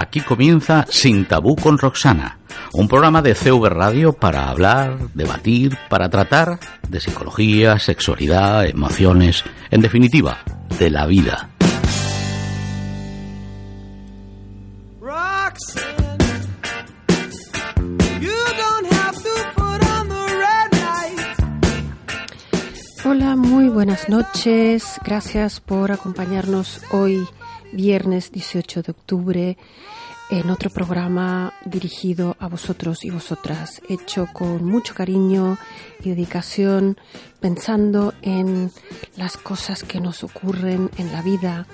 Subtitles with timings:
[0.00, 2.38] Aquí comienza Sin Tabú con Roxana,
[2.72, 6.58] un programa de CV Radio para hablar, debatir, para tratar
[6.88, 10.38] de psicología, sexualidad, emociones, en definitiva,
[10.78, 11.50] de la vida.
[23.50, 25.00] Muy buenas noches.
[25.04, 27.26] Gracias por acompañarnos hoy
[27.72, 29.58] viernes 18 de octubre,
[30.30, 35.58] en otro programa dirigido a vosotros y vosotras, hecho con mucho cariño
[35.98, 36.96] y dedicación,
[37.40, 38.70] pensando en
[39.16, 41.66] las cosas que nos ocurren en la vida,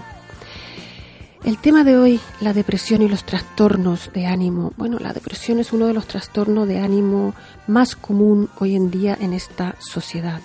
[1.44, 4.74] El tema de hoy, la depresión y los trastornos de ánimo.
[4.76, 7.36] Bueno, la depresión es uno de los trastornos de ánimo
[7.68, 10.42] más común hoy en día en esta sociedad.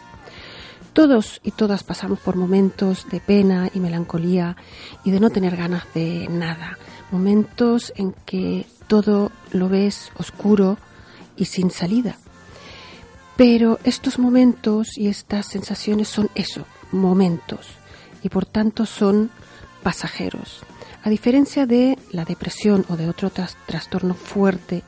[0.99, 4.57] Todos y todas pasamos por momentos de pena y melancolía
[5.05, 6.77] y de no tener ganas de nada.
[7.13, 10.77] Momentos en que todo lo ves oscuro
[11.37, 12.17] y sin salida.
[13.37, 17.69] Pero estos momentos y estas sensaciones son eso, momentos,
[18.25, 19.31] y por tanto son
[19.85, 20.65] pasajeros.
[21.05, 24.83] A diferencia de la depresión o de otro trastorno fuerte,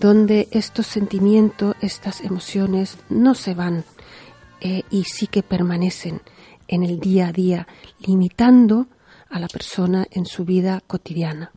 [0.00, 3.84] donde estos sentimientos, estas emociones no se van
[4.64, 6.22] eh, y sí que permanecen
[6.68, 7.68] en el día a día,
[8.00, 8.86] limitando
[9.28, 11.52] a la persona en su vida cotidiana,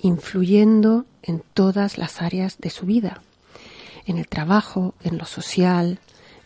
[0.00, 3.22] influyendo en todas las áreas de su vida,
[4.04, 5.98] en el trabajo, en lo social,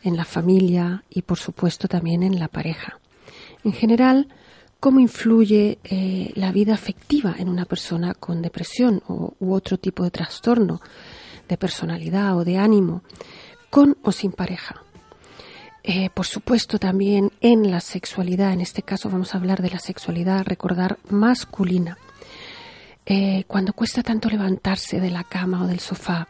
[0.05, 3.01] en la familia y por supuesto también en la pareja.
[3.65, 4.29] En general,
[4.79, 10.05] cómo influye eh, la vida afectiva en una persona con depresión o, u otro tipo
[10.05, 10.81] de trastorno
[11.49, 13.03] de personalidad o de ánimo,
[13.71, 14.85] con o sin pareja.
[15.83, 19.79] Eh, por supuesto, también en la sexualidad, en este caso vamos a hablar de la
[19.79, 21.97] sexualidad, recordar masculina.
[23.07, 26.29] Eh, cuando cuesta tanto levantarse de la cama o del sofá,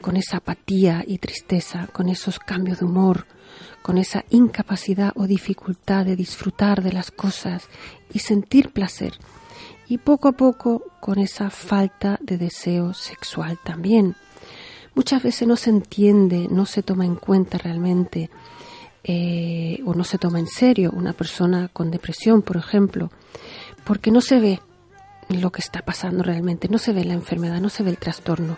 [0.00, 3.26] con esa apatía y tristeza, con esos cambios de humor,
[3.82, 7.68] con esa incapacidad o dificultad de disfrutar de las cosas
[8.12, 9.14] y sentir placer,
[9.88, 14.14] y poco a poco con esa falta de deseo sexual también.
[14.94, 18.30] Muchas veces no se entiende, no se toma en cuenta realmente
[19.04, 23.10] eh, o no se toma en serio una persona con depresión, por ejemplo,
[23.84, 24.60] porque no se ve
[25.28, 28.56] lo que está pasando realmente, no se ve la enfermedad, no se ve el trastorno.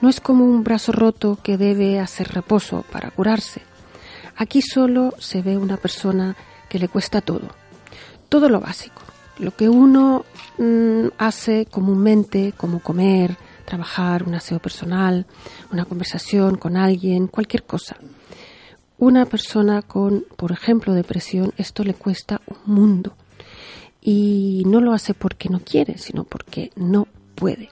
[0.00, 3.62] No es como un brazo roto que debe hacer reposo para curarse.
[4.36, 6.36] Aquí solo se ve una persona
[6.68, 7.48] que le cuesta todo,
[8.28, 9.02] todo lo básico,
[9.38, 10.24] lo que uno
[10.58, 15.26] mm, hace comúnmente, como comer, trabajar, un aseo personal,
[15.72, 17.96] una conversación con alguien, cualquier cosa.
[19.00, 23.14] Una persona con, por ejemplo, depresión, esto le cuesta un mundo
[24.02, 27.70] y no lo hace porque no quiere, sino porque no puede.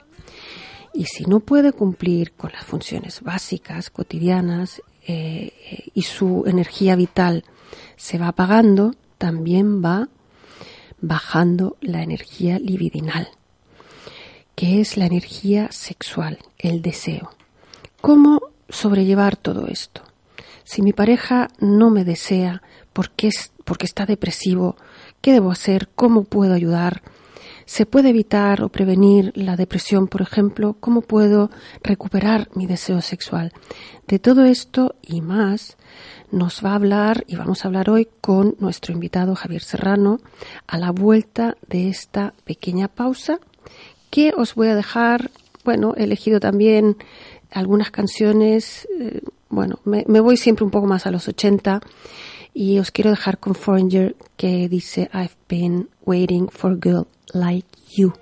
[0.91, 7.43] Y si no puede cumplir con las funciones básicas, cotidianas, eh, y su energía vital
[7.95, 10.09] se va apagando, también va
[10.99, 13.29] bajando la energía libidinal,
[14.55, 17.29] que es la energía sexual, el deseo.
[18.01, 20.08] ¿Cómo sobrellevar todo esto?
[20.69, 22.61] Si mi pareja no me desea
[22.93, 24.75] porque, es, porque está depresivo,
[25.19, 25.89] ¿qué debo hacer?
[25.95, 27.01] ¿Cómo puedo ayudar?
[27.65, 30.77] ¿Se puede evitar o prevenir la depresión, por ejemplo?
[30.79, 31.49] ¿Cómo puedo
[31.81, 33.51] recuperar mi deseo sexual?
[34.07, 35.75] De todo esto y más
[36.31, 40.19] nos va a hablar y vamos a hablar hoy con nuestro invitado Javier Serrano
[40.67, 43.39] a la vuelta de esta pequeña pausa
[44.11, 45.31] que os voy a dejar,
[45.65, 46.95] bueno, he elegido también
[47.51, 51.81] algunas canciones, eh, bueno, me, voy siempre un poco más a los 80
[52.53, 57.67] y os quiero dejar con Foreigner que dice I've been waiting for a girl like
[57.95, 58.13] you.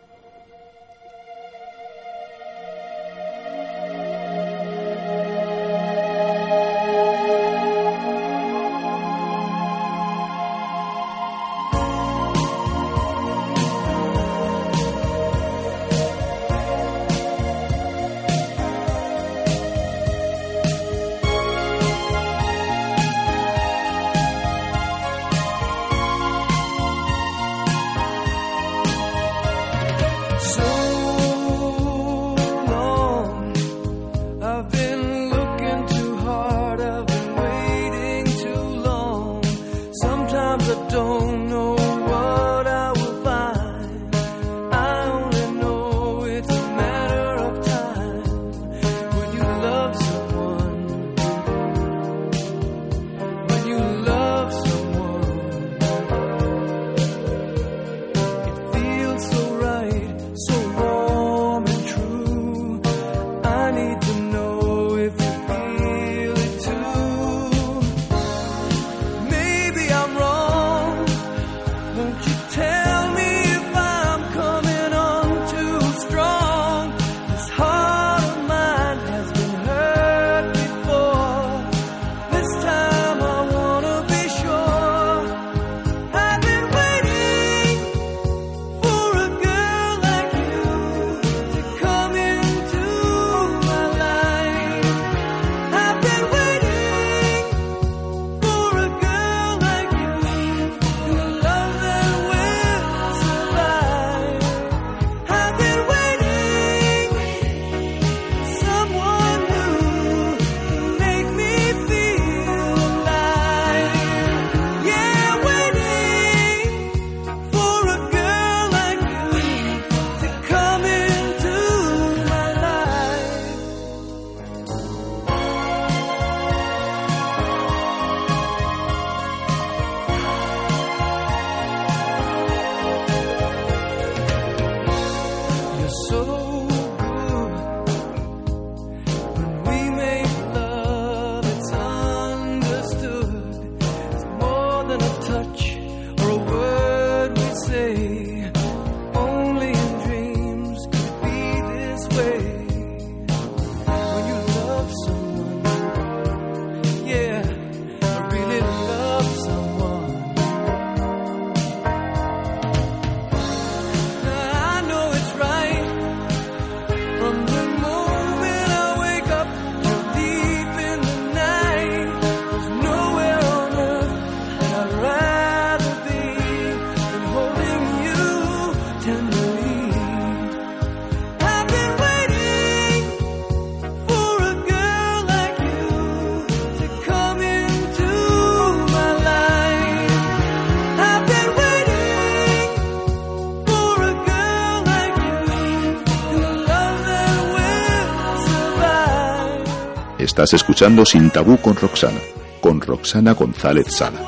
[200.38, 202.20] Estás escuchando Sin Tabú con Roxana,
[202.62, 204.20] con Roxana González Sala.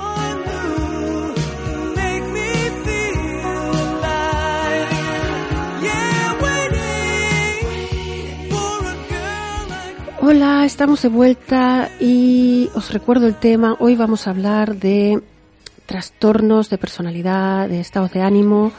[10.19, 13.75] Hola, estamos de vuelta y os recuerdo el tema.
[13.77, 15.21] Hoy vamos a hablar de
[15.85, 18.71] trastornos de personalidad, de estados de ánimo.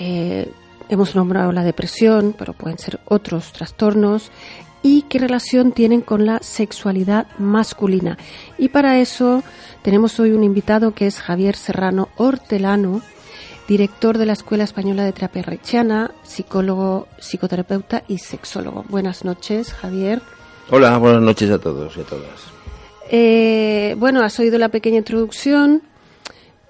[0.00, 0.50] Eh,
[0.88, 4.30] hemos nombrado la depresión, pero pueden ser otros trastornos
[4.84, 8.18] y qué relación tienen con la sexualidad masculina.
[8.58, 9.42] Y para eso
[9.82, 13.00] tenemos hoy un invitado que es Javier Serrano Hortelano.
[13.66, 18.84] director de la Escuela Española de Terapia Reichiana, psicólogo, psicoterapeuta y sexólogo.
[18.90, 20.20] Buenas noches, Javier.
[20.70, 22.40] Hola, buenas noches a todos y a todas.
[23.10, 25.80] Eh, bueno, has oído la pequeña introducción.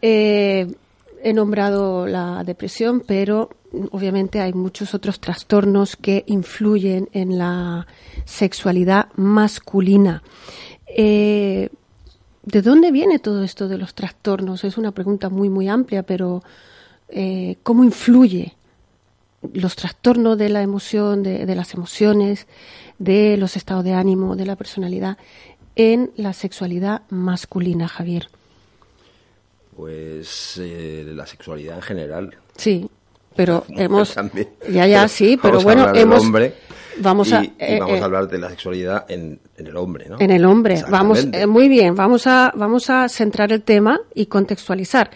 [0.02, 0.72] Eh,
[1.20, 3.50] he nombrado la depresión, pero
[3.90, 7.86] obviamente hay muchos otros trastornos que influyen en la
[8.24, 10.22] sexualidad masculina.
[10.86, 11.70] Eh,
[12.42, 14.64] ¿De dónde viene todo esto de los trastornos?
[14.64, 16.42] Es una pregunta muy, muy amplia, pero
[17.08, 18.54] eh, ¿cómo influye
[19.52, 22.46] los trastornos de la emoción, de, las emociones,
[22.98, 25.16] de los estados de ánimo, de la personalidad
[25.76, 28.28] en la sexualidad masculina, Javier?
[29.76, 32.36] Pues eh, la sexualidad en general.
[32.56, 32.88] Sí,
[33.36, 34.14] pero hemos
[34.68, 36.24] ya ya sí, pero bueno hemos
[36.98, 40.16] vamos a eh, vamos a eh, hablar de la sexualidad en, el hombre, ¿no?
[40.20, 45.10] En el hombre, vamos muy bien, vamos a vamos a centrar el tema y contextualizar.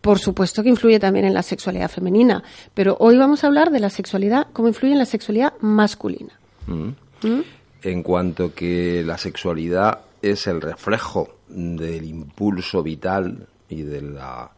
[0.00, 3.80] Por supuesto que influye también en la sexualidad femenina, pero hoy vamos a hablar de
[3.80, 6.32] la sexualidad, cómo influye en la sexualidad masculina.
[6.66, 6.88] Mm.
[7.22, 7.42] ¿Mm?
[7.82, 14.50] En cuanto que la sexualidad es el reflejo del impulso vital y de la,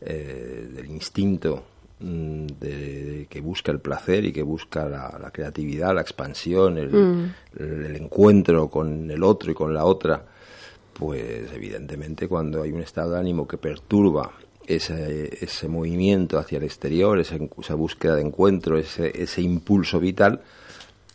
[0.00, 1.64] eh, del instinto
[2.00, 7.34] mm, de, que busca el placer y que busca la, creatividad, la expansión, mm.
[7.58, 10.24] el, encuentro con el otro y con la otra,
[10.92, 14.32] pues evidentemente cuando hay un estado de ánimo que perturba
[14.66, 20.40] ese, ese movimiento hacia el exterior, esa, esa búsqueda de encuentro, ese, ese impulso vital,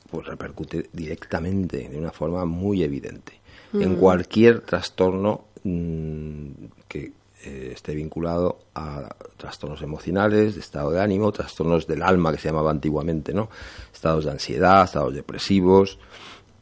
[0.09, 3.39] pues repercute directamente de una forma muy evidente
[3.73, 3.95] en mm.
[3.97, 5.45] cualquier trastorno
[6.87, 7.11] que
[7.45, 12.49] eh, esté vinculado a trastornos emocionales, de estado de ánimo, trastornos del alma que se
[12.49, 13.49] llamaba antiguamente, ¿no?
[13.93, 15.99] Estados de ansiedad, estados depresivos,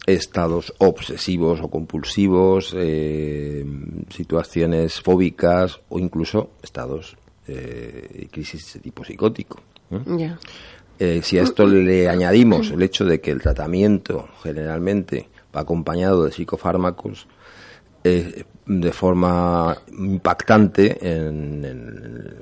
[0.06, 3.66] estados obsesivos o compulsivos, eh,
[4.10, 7.18] situaciones fóbicas o incluso estados
[7.48, 9.60] eh, crisis de tipo psicótico.
[11.22, 16.32] si a esto le añadimos el hecho de que el tratamiento generalmente va acompañado de
[16.32, 17.28] psicofármacos,
[18.68, 21.64] de forma impactante en,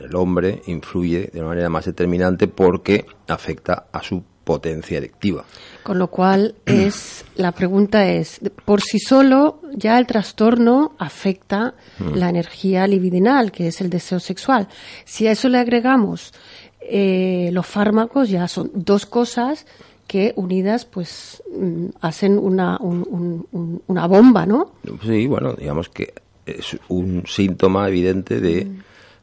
[0.01, 5.43] el hombre, influye de manera más determinante porque afecta a su potencia erectiva.
[5.83, 12.13] Con lo cual es la pregunta es por sí solo ya el trastorno afecta mm.
[12.15, 14.67] la energía libidinal que es el deseo sexual.
[15.03, 16.33] Si a eso le agregamos
[16.79, 19.65] eh, los fármacos ya son dos cosas
[20.07, 24.73] que unidas pues mm, hacen una, una bomba, ¿no?
[25.03, 26.13] Sí, bueno, digamos que
[26.45, 28.79] es un síntoma evidente de mm.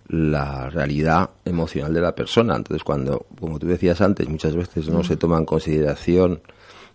[0.09, 2.57] la realidad emocional de la persona.
[2.57, 5.05] Entonces, cuando, como tú decías antes, muchas veces no mm.
[5.05, 6.41] se toma en consideración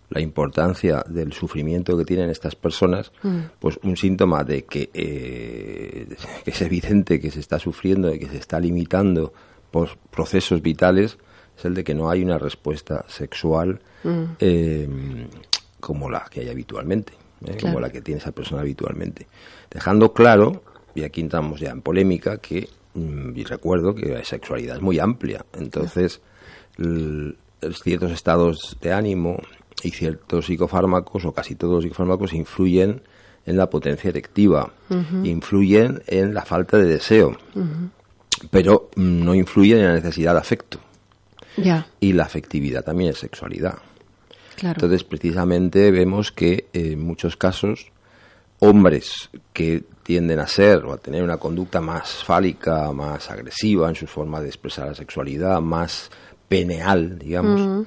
[0.09, 3.37] la importancia del sufrimiento que tienen estas personas, mm.
[3.59, 6.07] pues un síntoma de que, eh,
[6.43, 9.33] que es evidente que se está sufriendo y que se está limitando
[9.71, 11.17] por procesos vitales
[11.57, 13.79] es el de que no hay una respuesta sexual
[14.39, 14.87] eh,
[15.79, 17.13] como la que hay habitualmente,
[17.45, 19.27] eh, como la que tiene esa persona habitualmente.
[19.69, 24.77] Dejando claro, y aquí entramos ya en polémica, que mm, y recuerdo que la sexualidad
[24.77, 26.21] es muy amplia, entonces
[27.83, 29.41] ciertos estados de ánimo
[29.83, 33.01] y ciertos psicofármacos, o casi todos los psicofármacos, influyen
[33.45, 34.73] en la potencia erectiva,
[35.23, 37.35] influyen en la falta de deseo,
[38.51, 40.79] pero mm, no influyen en la necesidad de afecto.
[41.99, 43.77] Y la afectividad también es sexualidad.
[44.61, 47.91] Entonces, precisamente vemos que en muchos casos,
[48.59, 53.95] hombres que tienden a ser o a tener una conducta más fálica, más agresiva en
[53.95, 56.09] su forma de expresar la sexualidad, más
[56.47, 57.85] peneal, digamos,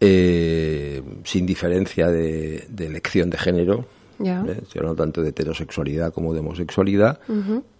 [0.00, 3.84] eh, sin diferencia de, elección de género,
[4.24, 4.62] ¿eh?
[4.82, 7.20] no tanto de heterosexualidad como de homosexualidad,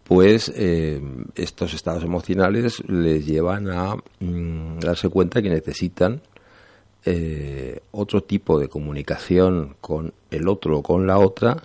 [0.09, 1.01] pues eh,
[1.35, 6.23] estos estados emocionales les llevan a mm, darse cuenta que necesitan
[7.05, 11.63] eh, otro tipo de comunicación con el otro o con la otra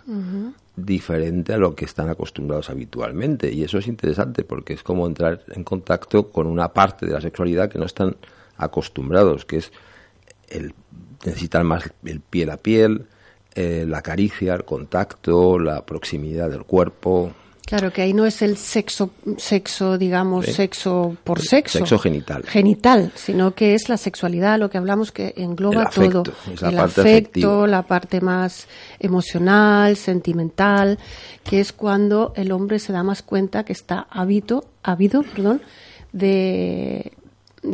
[0.75, 3.51] diferente a lo que están acostumbrados habitualmente.
[3.51, 7.21] Y eso es interesante porque es como entrar en contacto con una parte de la
[7.21, 8.17] sexualidad que no están
[8.57, 9.71] acostumbrados, que es
[10.49, 10.73] el
[11.25, 13.05] necesitan más el piel a piel,
[13.55, 17.31] eh, la caricia, el contacto, la proximidad del cuerpo,
[17.65, 21.79] Claro, que ahí no es el sexo, sexo, digamos, sexo por sexo.
[21.79, 22.43] Sexo genital.
[22.43, 26.23] Genital, sino que es la sexualidad, lo que hablamos que engloba todo.
[26.61, 28.67] el afecto, la parte más
[28.99, 30.99] emocional, sentimental,
[31.43, 35.61] que es cuando el hombre se da más cuenta que está hábito, habido, perdón,
[36.11, 37.13] de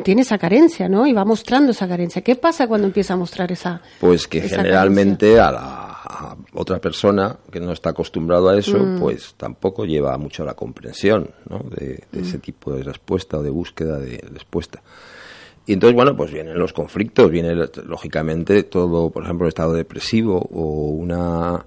[0.03, 1.07] tiene esa carencia, ¿no?
[1.07, 2.21] Y va mostrando esa carencia.
[2.21, 6.79] ¿Qué pasa cuando empieza a mostrar esa Pues que esa generalmente a la a otra
[6.79, 8.99] persona que no está acostumbrado a eso, Mm.
[8.99, 11.59] pues tampoco lleva mucho a la comprensión ¿no?
[11.59, 12.25] de, de Mm.
[12.25, 14.81] ese tipo de respuesta o de búsqueda de respuesta.
[15.65, 17.53] Y entonces, bueno, pues vienen los conflictos, viene
[17.85, 21.65] lógicamente todo, por ejemplo, un estado depresivo o una,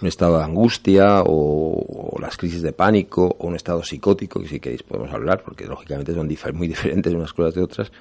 [0.00, 4.48] un estado de angustia o, o las crisis de pánico o un estado psicótico, que
[4.48, 7.92] si queréis podemos hablar, porque lógicamente son difer- muy diferentes unas cosas de otras,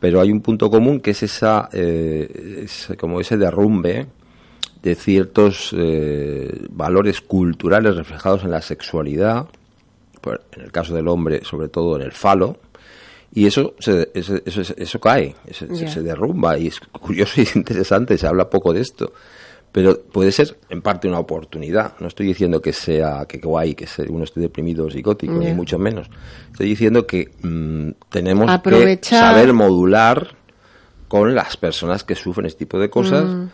[0.00, 4.06] pero hay un punto común que es esa, eh, es como ese derrumbe
[4.82, 9.46] de ciertos eh, valores culturales reflejados en la sexualidad,
[10.56, 12.56] en el caso del hombre, sobre todo en el falo,
[13.32, 17.56] y eso se, eso, eso, eso cae, se- se derrumba, y es curioso y es
[17.56, 19.12] interesante, se habla poco de esto.
[19.74, 21.94] Pero puede ser en parte una oportunidad.
[21.98, 25.80] No estoy diciendo que sea que guay, que uno esté deprimido o psicótico, ni mucho
[25.80, 26.08] menos.
[26.52, 30.36] Estoy diciendo que mm, tenemos Aprovechar- que saber modular
[31.08, 33.46] con las personas que sufren este tipo de cosas Mm.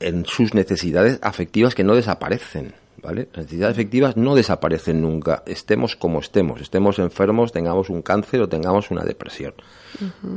[0.00, 2.74] en sus necesidades afectivas que no desaparecen.
[3.00, 3.28] ¿Vale?
[3.32, 8.48] Las necesidades afectivas no desaparecen nunca, estemos como estemos, estemos enfermos, tengamos un cáncer o
[8.48, 9.54] tengamos una depresión.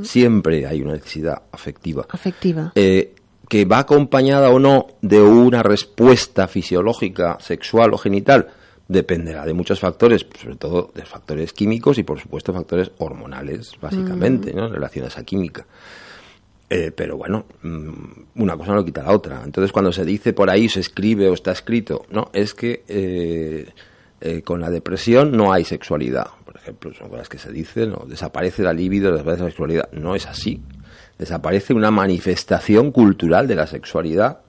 [0.04, 2.06] Siempre hay una necesidad afectiva.
[2.10, 2.72] afectiva.
[2.76, 3.16] Eh,
[3.52, 8.48] que va acompañada o no de una respuesta fisiológica, sexual o genital,
[8.88, 14.54] dependerá de muchos factores, sobre todo de factores químicos y, por supuesto, factores hormonales, básicamente,
[14.54, 14.68] ¿no?
[14.68, 15.66] en relación a esa química.
[16.70, 19.42] Eh, pero bueno, mm, una cosa no quita la otra.
[19.44, 23.68] Entonces, cuando se dice por ahí, se escribe o está escrito, no, es que eh,
[24.22, 26.28] eh, con la depresión no hay sexualidad.
[26.46, 28.06] Por ejemplo, son cosas que se dicen, ¿no?
[28.08, 29.92] desaparece la libido, desaparece la sexualidad.
[29.92, 30.62] No es así.
[31.22, 34.40] Desaparece una manifestación cultural de la sexualidad,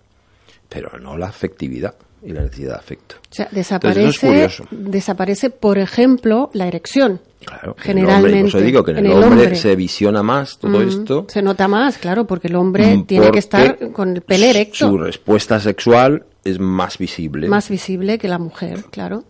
[0.70, 3.16] pero no la afectividad y la necesidad de afecto.
[3.16, 4.64] O sea, Entonces, desaparece, curioso.
[4.70, 7.20] desaparece, por ejemplo, la erección.
[7.44, 8.38] Claro, Generalmente.
[8.38, 9.54] Por eso digo que en, en el, hombre, hombre.
[9.56, 11.26] se visiona más todo Mm, esto.
[11.28, 14.88] Se nota más, claro, porque el hombre Mm, tiene que estar con el pene erecto.
[14.88, 17.48] Su respuesta sexual es más visible.
[17.48, 19.24] Más visible que la mujer, claro.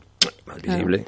[0.47, 0.79] más claro.
[0.79, 1.07] visible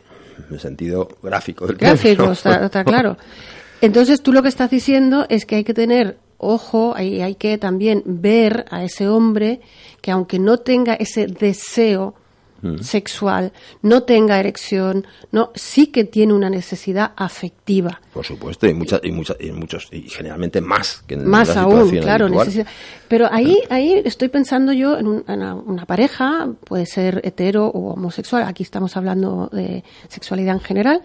[0.48, 3.16] en el sentido gráfico del Gráfico, está, está claro.
[3.80, 7.58] Entonces tú lo que estás diciendo es que hay que tener ojo, hay, hay que
[7.58, 9.60] también ver a ese hombre
[10.00, 12.14] que aunque no tenga ese deseo
[12.62, 12.78] Mm.
[12.78, 18.00] sexual, no tenga erección, no, sí que tiene una necesidad afectiva.
[18.14, 21.60] Por supuesto, y, muchas, y, muchas, y muchos, y generalmente más que en Más la
[21.62, 22.66] aún, claro, necesidad.
[23.06, 27.66] Pero ahí, ahí estoy pensando yo en, un- en una, una pareja, puede ser hetero
[27.66, 31.02] o homosexual, aquí estamos hablando de sexualidad en general,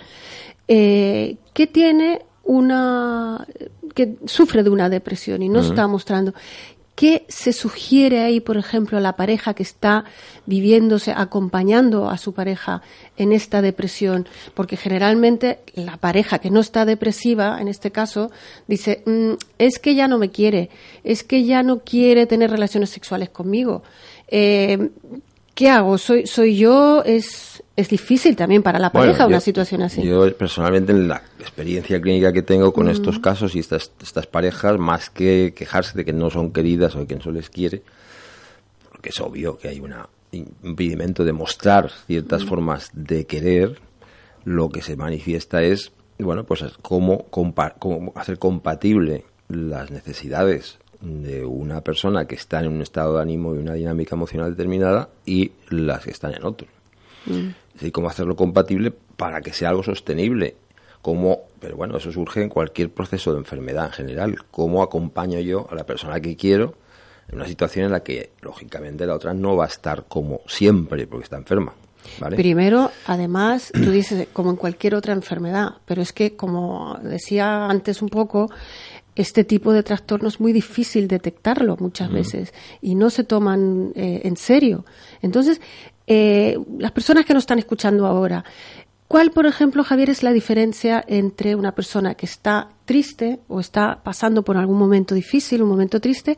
[0.70, 3.46] eh, que tiene una,
[3.94, 6.34] que sufre de una depresión y no está mostrando.
[6.96, 10.04] ¿Qué se sugiere ahí, por ejemplo, a la pareja que está
[10.48, 12.82] viviéndose, acompañando a su pareja
[13.18, 14.28] en esta depresión?
[14.56, 18.32] Porque generalmente la pareja que no está depresiva, en este caso,
[18.68, 20.72] dice, "Mm, es que ya no me quiere,
[21.04, 23.84] es que ya no quiere tener relaciones sexuales conmigo.
[24.28, 24.90] Eh,
[25.60, 25.98] ¿Qué hago?
[25.98, 27.04] ¿Soy, soy yo?
[27.04, 30.02] Es, es difícil también para la pareja Bueno, una yo- situación así.
[30.02, 34.80] Yo personalmente en la experiencia clínica que tengo con estos casos y estas, estas parejas,
[34.80, 37.82] más que quejarse de que no son queridas o de que no se les quiere,
[38.90, 43.82] porque es obvio que hay una- un impedimento de mostrar ciertas formas de querer,
[44.46, 50.78] lo que se manifiesta es, bueno, pues es cómo, compa- cómo hacer compatible las necesidades
[51.02, 55.10] de una persona que está en un estado de ánimo y una dinámica emocional determinada
[55.26, 56.68] y las que están en otro.
[57.28, 60.56] Es decir, cómo hacerlo compatible para que sea algo sostenible.
[61.02, 64.36] Cómo, pero bueno, eso surge en cualquier proceso de enfermedad en general.
[64.52, 66.76] ¿Cómo acompaño yo a la persona que quiero
[67.30, 71.08] en una situación en la que, lógicamente, la otra no va a estar como siempre
[71.08, 71.74] porque está enferma?
[72.20, 72.36] ¿vale?
[72.36, 78.02] Primero, además, tú dices como en cualquier otra enfermedad, pero es que, como decía antes
[78.02, 78.50] un poco,
[79.16, 84.22] este tipo de trastorno es muy difícil detectarlo muchas veces y no se toman eh,
[84.24, 84.86] en serio.
[85.22, 85.60] Entonces,
[86.08, 88.44] eh, las personas que nos están escuchando ahora,
[89.08, 94.02] ¿cuál, por ejemplo, Javier, es la diferencia entre una persona que está triste o está
[94.04, 96.38] pasando por algún momento difícil, un momento triste,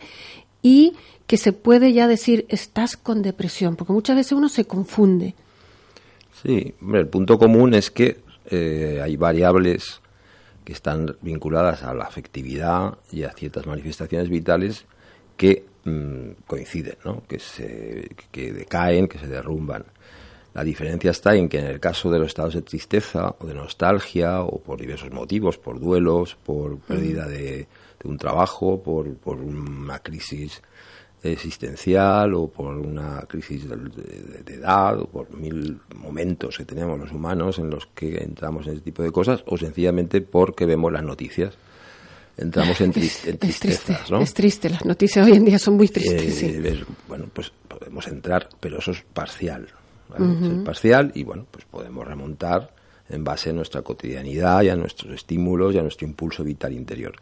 [0.62, 0.94] y
[1.28, 3.76] que se puede ya decir estás con depresión?
[3.76, 5.36] Porque muchas veces uno se confunde.
[6.44, 10.01] Sí, el punto común es que eh, hay variables
[10.64, 14.86] que están vinculadas a la afectividad y a ciertas manifestaciones vitales
[15.38, 17.24] que mm, coinciden, ¿no?
[17.28, 19.86] que, se, que decaen, que se derrumban.
[20.54, 23.54] La diferencia está en que en el caso de los estados de tristeza o de
[23.54, 27.68] nostalgia o por diversos motivos, por duelos, por pérdida de,
[28.02, 30.62] de un trabajo, por, por una crisis
[31.24, 37.00] existencial o por una crisis de, de- de edad o por mil momentos que tenemos
[37.00, 40.92] los humanos en los que entramos en ese tipo de cosas o sencillamente porque vemos
[40.92, 41.54] las noticias
[42.38, 44.22] entramos en, tristezas, es triste, ¿no?
[44.22, 46.42] Es triste, las noticias hoy en día son muy tristes.
[46.44, 49.68] Eh, bueno, pues podemos entrar, pero eso es parcial.
[50.18, 52.74] es parcial y bueno, pues podemos remontar
[53.10, 57.14] en base a nuestra cotidianidad y a nuestros estímulos y a nuestro impulso vital interior.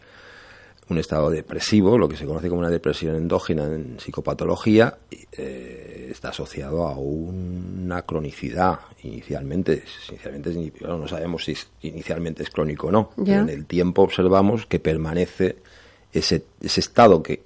[0.89, 4.97] Un estado depresivo, lo que se conoce como una depresión endógena en psicopatología,
[5.32, 9.84] eh, está asociado a una cronicidad inicialmente.
[10.10, 13.12] Inicialmente no sabemos si inicialmente es crónico o no.
[13.15, 15.58] Pero en el tiempo observamos que permanece
[16.12, 17.43] ese, ese estado que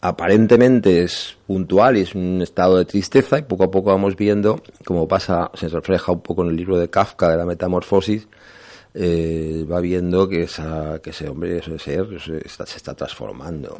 [0.00, 4.60] aparentemente es puntual y es un estado de tristeza y poco a poco vamos viendo
[4.84, 8.28] cómo pasa, se refleja un poco en el libro de Kafka de la metamorfosis,
[8.98, 13.76] eh, va viendo que, esa, que ese hombre, ese ser, se está, transformando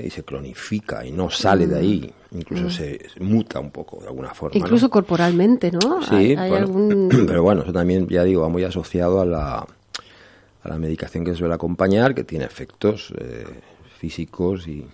[0.00, 2.70] y se clonifica y no sale de ahí, incluso mm.
[2.70, 4.56] se, muta un poco de alguna forma.
[4.56, 6.00] Incluso corporalmente, ¿no?
[6.02, 6.36] Sí,
[7.26, 11.34] pero bueno, eso también, ya digo, va muy asociado a la, a la medicación que
[11.34, 13.44] suele acompañar, que tiene efectos eh,
[13.98, 14.86] físicos y,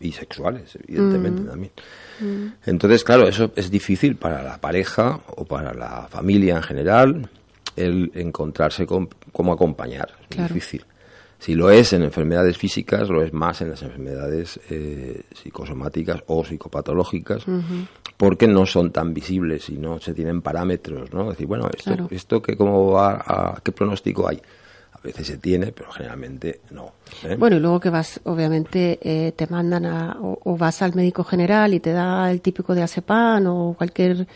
[0.00, 1.46] y, sexuales, evidentemente mm.
[1.46, 1.72] también.
[2.20, 2.46] Mm.
[2.66, 7.30] Entonces, claro, eso es difícil para la pareja o para la familia en general
[7.76, 10.10] el encontrarse con cómo acompañar.
[10.30, 10.84] Es difícil.
[11.44, 16.42] Si lo es en enfermedades físicas, lo es más en las enfermedades eh, psicosomáticas o
[16.42, 17.44] psicopatológicas,
[18.16, 21.28] porque no son tan visibles y no se tienen parámetros, ¿no?
[21.28, 24.40] decir, bueno, esto, esto que cómo va, a, qué pronóstico hay.
[24.92, 26.94] A veces se tiene, pero generalmente no.
[27.24, 27.36] ¿eh?
[27.38, 31.74] Bueno, y luego que vas, obviamente, eh, te mandan a, o, vas al médico general
[31.74, 34.26] y te da el típico de acepan o cualquier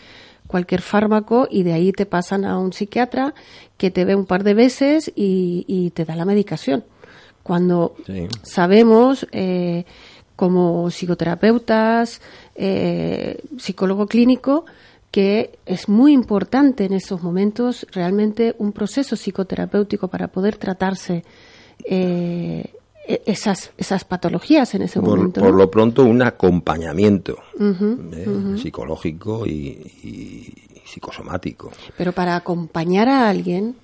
[0.48, 3.34] cualquier fármaco y de ahí te pasan a un psiquiatra
[3.76, 6.84] que te ve un par de veces y, te da la medicación.
[7.44, 7.94] Cuando
[8.42, 9.84] sabemos, eh,
[10.34, 12.20] como psicoterapeutas,
[12.56, 14.64] eh, psicólogo clínico,
[15.10, 21.24] que es muy importante en esos momentos realmente un proceso psicoterapéutico para poder tratarse
[21.84, 22.72] eh,
[23.08, 25.40] esas, esas patologías en ese momento.
[25.40, 28.56] Por lo pronto, un acompañamiento ¿eh?
[28.60, 31.70] psicológico y, psicosomático.
[31.96, 33.76] Pero para acompañar a alguien,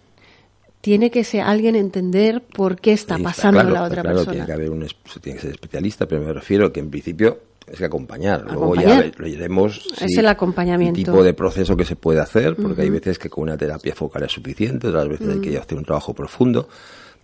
[0.81, 4.33] tiene que ser alguien entender por qué está pasando la otra claro, persona.
[4.33, 4.87] Tiene que haber un
[5.23, 8.45] tiene que ser especialista, pero me refiero que en principio es que acompañar.
[8.45, 9.87] Luego ya lo iremos.
[10.01, 10.99] es el acompañamiento.
[10.99, 13.95] El tipo de proceso que se puede hacer, porque hay veces que con una terapia
[13.95, 16.69] focal es suficiente, otras veces hay que hacer un trabajo profundo.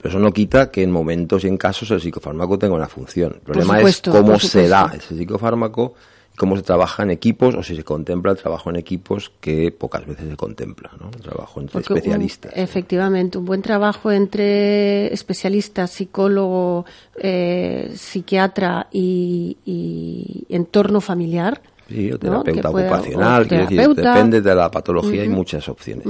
[0.00, 3.32] Pero eso no quita que en momentos y en casos el psicofármaco tenga una función.
[3.34, 5.94] El problema es cómo se da ese psicofármaco
[6.32, 9.70] y cómo se trabaja en equipos o si se contempla el trabajo en equipos que
[9.72, 11.10] pocas veces se contempla, ¿no?
[11.14, 12.50] El trabajo entre especialistas.
[12.56, 16.86] efectivamente, un buen trabajo entre especialistas, psicólogo,
[17.16, 21.60] eh, psiquiatra y, entorno familiar.
[21.90, 26.06] Sí, o terapeuta ocupacional, depende de la patología, hay muchas opciones.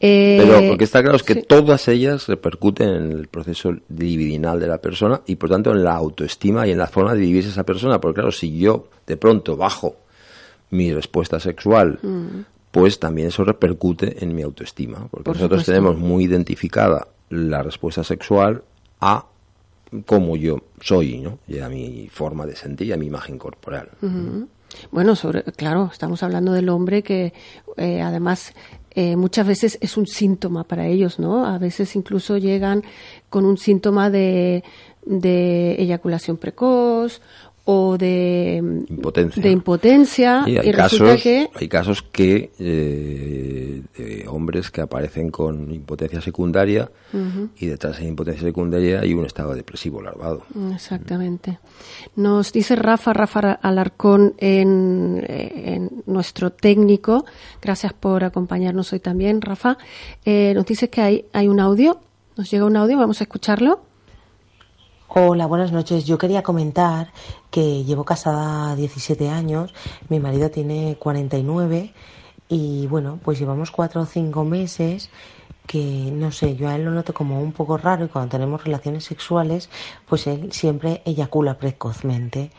[0.00, 4.66] Pero eh, porque está claro es que todas ellas repercuten en el proceso libidinal de
[4.66, 7.64] la persona y por tanto en la autoestima y en la forma de vivir esa
[7.64, 8.00] persona.
[8.00, 9.96] Porque claro, si yo de pronto bajo
[10.70, 12.40] mi respuesta sexual, mm.
[12.70, 15.06] pues también eso repercute en mi autoestima.
[15.10, 18.62] Porque nosotros tenemos muy identificada la respuesta sexual
[19.02, 19.26] a
[20.06, 21.40] cómo yo soy, ¿no?
[21.46, 23.90] Y a mi forma de sentir y a mi imagen corporal.
[24.90, 27.32] Bueno, sobre, claro, estamos hablando del hombre que
[27.76, 28.54] eh, además
[28.92, 31.46] eh, muchas veces es un síntoma para ellos, ¿no?
[31.46, 32.82] A veces incluso llegan
[33.28, 34.64] con un síntoma de,
[35.04, 37.20] de eyaculación precoz
[37.64, 38.56] o de
[38.88, 45.30] impotencia, de impotencia y, hay casos, que hay casos que eh, de hombres que aparecen
[45.30, 46.90] con impotencia secundaria
[47.58, 50.42] y detrás de impotencia secundaria hay un estado depresivo larvado.
[50.74, 51.58] Exactamente.
[52.16, 57.24] Nos dice Rafa Rafa Alarcón en, en nuestro técnico.
[57.60, 59.76] Gracias por acompañarnos hoy también Rafa.
[60.24, 62.00] Eh, nos dice que hay hay un audio.
[62.36, 63.89] Nos llega un audio vamos a escucharlo
[65.12, 66.04] Hola, buenas noches.
[66.04, 67.12] Yo quería comentar
[67.50, 69.74] que llevo casada 17 años,
[70.08, 71.92] mi marido tiene 49
[72.48, 75.10] y bueno, pues llevamos cuatro o cinco meses
[75.66, 78.62] que no sé, yo a él lo noto como un poco raro y cuando tenemos
[78.62, 79.68] relaciones sexuales,
[80.08, 82.52] pues él siempre eyacula precozmente.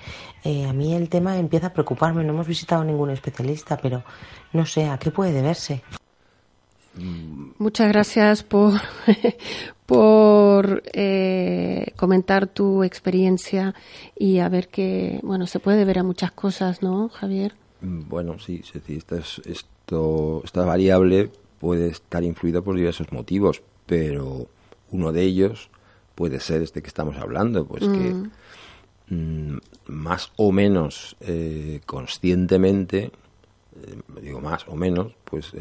[0.44, 4.04] Eh, a mí el tema empieza a preocuparme, no hemos visitado ningún especialista, pero
[4.52, 5.84] no sé, ¿a qué puede deberse?
[7.58, 8.74] Muchas gracias por,
[9.86, 13.74] por eh, comentar tu experiencia
[14.18, 17.56] y a ver que, bueno, se puede ver a muchas cosas, ¿no, Javier?
[17.82, 24.48] Bueno, sí, esto, esto, esta variable puede estar influida por diversos motivos, pero
[24.92, 25.70] uno de ellos
[26.16, 28.32] puede ser este que estamos hablando, pues que mm.
[29.12, 33.12] Mm, más o menos eh, conscientemente,
[33.76, 35.52] eh, digo más o menos, pues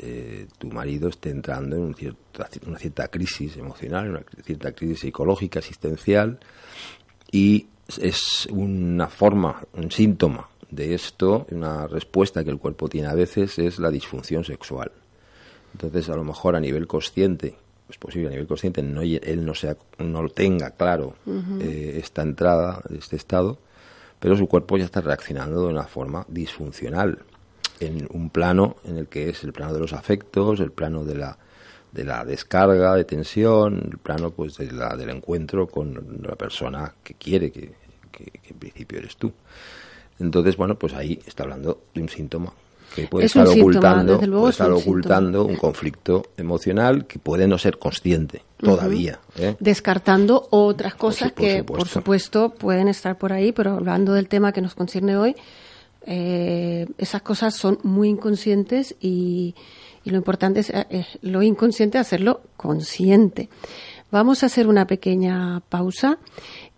[0.00, 5.00] eh, tu marido esté entrando en un cierto, una cierta crisis emocional, una cierta crisis
[5.00, 6.38] psicológica, existencial,
[7.30, 7.66] y
[8.00, 13.58] es una forma, un síntoma de esto, una respuesta que el cuerpo tiene a veces
[13.58, 14.90] es la disfunción sexual.
[15.74, 17.56] Entonces, a lo mejor a nivel consciente,
[17.88, 21.14] es posible a nivel consciente, no, él no, sea, no tenga claro
[21.60, 23.58] eh, esta entrada, este estado,
[24.18, 27.18] pero su cuerpo ya está reaccionando de una forma disfuncional
[27.86, 31.14] en un plano en el que es el plano de los afectos, el plano de
[31.16, 31.38] la
[31.92, 36.94] de la descarga de tensión, el plano pues de la, del encuentro con la persona
[37.04, 37.74] que quiere, que,
[38.48, 39.30] en principio eres tú.
[40.18, 42.52] Entonces, bueno, pues ahí está hablando de un síntoma
[42.94, 47.78] que puede estar ocultando, puede estar un ocultando un conflicto emocional que puede no ser
[47.78, 49.20] consciente todavía.
[49.36, 49.56] ¿eh?
[49.60, 54.60] Descartando otras cosas que, por supuesto, pueden estar por ahí, pero hablando del tema que
[54.60, 55.36] nos concierne hoy,
[56.06, 59.54] eh, esas cosas son muy inconscientes y,
[60.04, 63.48] lo importante es eh, lo inconsciente hacerlo consciente.
[64.10, 66.18] Vamos a hacer una pequeña pausa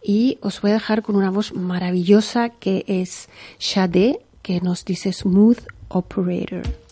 [0.02, 5.12] y os voy a dejar con una voz maravillosa que es Shade, que nos dice
[5.12, 6.83] Smooth Operator.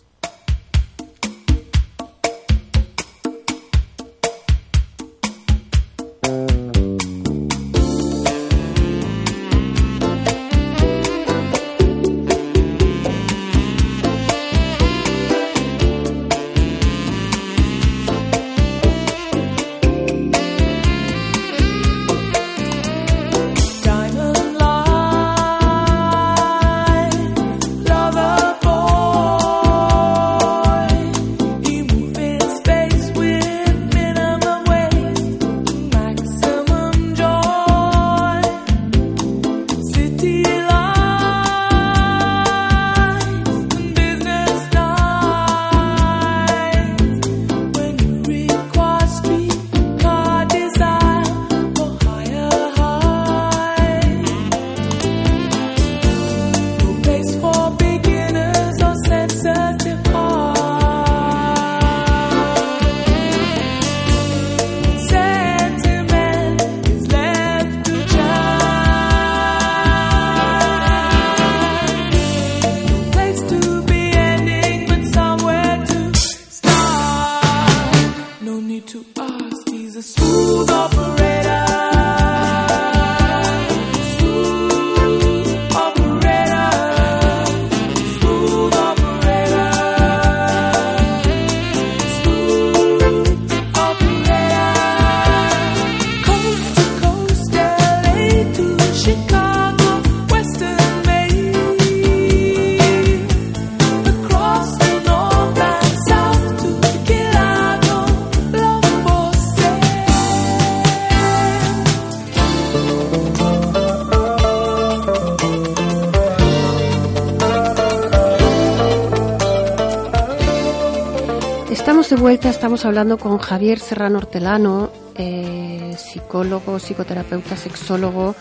[122.73, 128.35] Estamos hablando con Javier Serrano Hortelano, eh, psicólogo, psicoterapeuta, sexólogo.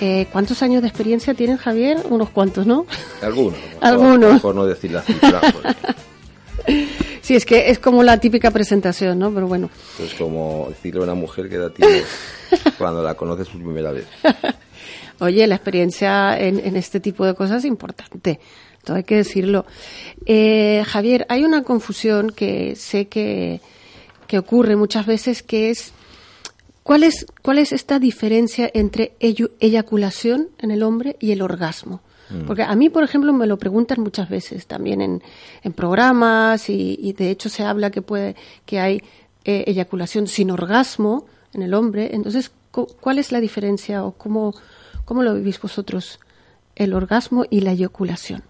[0.00, 1.98] Eh, ¿Cuántos años de experiencia tiene Javier?
[2.10, 2.84] Unos cuantos, ¿no?
[3.22, 3.60] Algunos.
[3.80, 4.40] Algunos.
[4.40, 5.40] Por, no decir la cifra.
[7.20, 9.32] sí, es que es como la típica presentación, ¿no?
[9.32, 9.70] Pero bueno.
[10.00, 12.02] Es como decirle a una mujer que edad tiene
[12.76, 14.06] cuando la conoces por primera vez.
[15.20, 18.40] Oye, la experiencia en, en este tipo de cosas es importante
[18.84, 19.66] todo hay que decirlo.
[20.26, 23.60] Eh, Javier, hay una confusión que sé que,
[24.38, 25.92] ocurre muchas veces, que es
[26.84, 32.00] ¿cuál es, cuál es esta diferencia entre eyaculación en el hombre y el orgasmo?
[32.30, 32.46] Mm.
[32.46, 35.22] Porque a mí, por ejemplo, me lo preguntan muchas veces también en,
[35.64, 39.02] en programas y, de hecho se habla que puede que hay
[39.44, 42.10] eh, eyaculación sin orgasmo en el hombre.
[42.12, 44.54] Entonces, ¿cuál es la diferencia o cómo,
[45.10, 46.20] cómo lo vivís vosotros
[46.76, 48.44] el orgasmo y la eyaculación?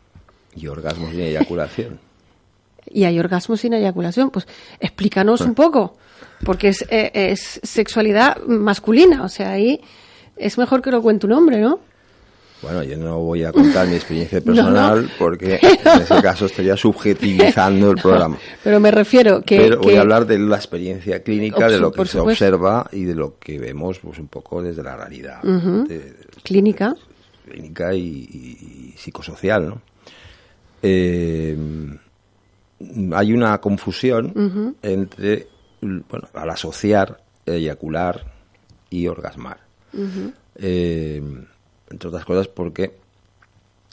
[0.55, 1.99] Y orgasmos sin eyaculación.
[2.93, 4.31] Y hay orgasmos sin eyaculación.
[4.31, 4.47] Pues
[4.79, 5.97] explícanos un poco,
[6.45, 9.81] porque es, eh, es sexualidad masculina, o sea, ahí
[10.37, 11.81] es mejor que lo cuente un hombre, ¿no?
[12.63, 17.91] Bueno, yo no voy a contar mi experiencia personal porque en ese caso estaría subjetivizando
[17.91, 18.37] el programa.
[18.63, 19.57] Pero me refiero que...
[19.57, 23.15] Pero voy a hablar de la experiencia clínica, de lo que se observa y de
[23.15, 25.41] lo que vemos pues un poco desde la realidad.
[26.43, 26.95] Clínica.
[27.45, 29.83] Clínica y, y, psicosocial, ¿no?
[30.83, 31.57] eh,
[33.13, 35.49] hay una confusión entre,
[35.81, 38.33] bueno, al asociar eyacular
[38.89, 39.61] y orgasmar.
[40.57, 41.23] Eh,
[41.91, 42.97] entre otras cosas porque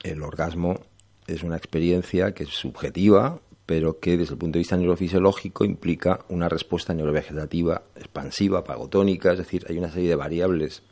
[0.04, 0.80] el orgasmo
[1.26, 6.22] es una experiencia que es subjetiva, pero que desde el punto de vista neurofisiológico implica
[6.30, 10.84] una respuesta neurovegetativa expansiva, pagotónica, es decir, hay una serie de variables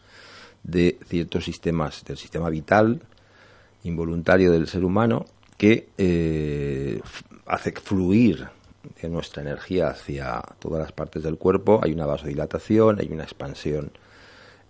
[0.65, 3.01] de ciertos sistemas del sistema vital
[3.83, 5.25] involuntario del ser humano
[5.57, 6.99] que eh,
[7.45, 8.47] hace fluir
[9.03, 13.91] nuestra energía hacia todas las partes del cuerpo, hay una vasodilatación, hay una expansión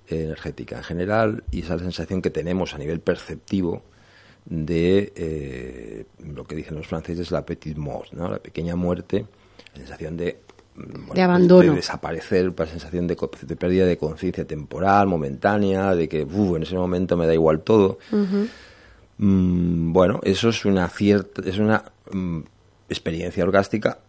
[0.08, 3.82] energética en general y esa sensación que tenemos a nivel perceptivo
[4.46, 9.26] de eh, lo que dicen los franceses la petite mort, la pequeña muerte,
[9.74, 10.40] la sensación de
[10.76, 11.72] de pues, abandono.
[11.72, 13.16] De desaparecer, la sensación de,
[13.56, 17.98] pérdida de conciencia temporal, momentánea, de que en ese momento me da igual todo.
[19.18, 22.40] Mm, bueno, eso es una cierta, es una mm,
[22.90, 24.00] experiencia orgástica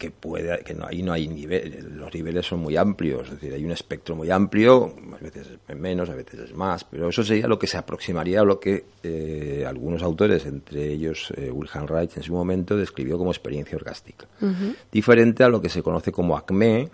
[0.00, 3.52] que puede, que no, ahí no hay niveles, los niveles son muy amplios, es decir,
[3.52, 7.22] hay un espectro muy amplio, a veces es menos, a veces es más, pero eso
[7.22, 11.86] sería lo que se aproximaría a lo que eh, algunos autores, entre ellos eh, Wilhelm
[11.86, 14.26] Reich en su momento, describió como experiencia orgástica.
[14.90, 16.88] Diferente a lo que se conoce como ACME,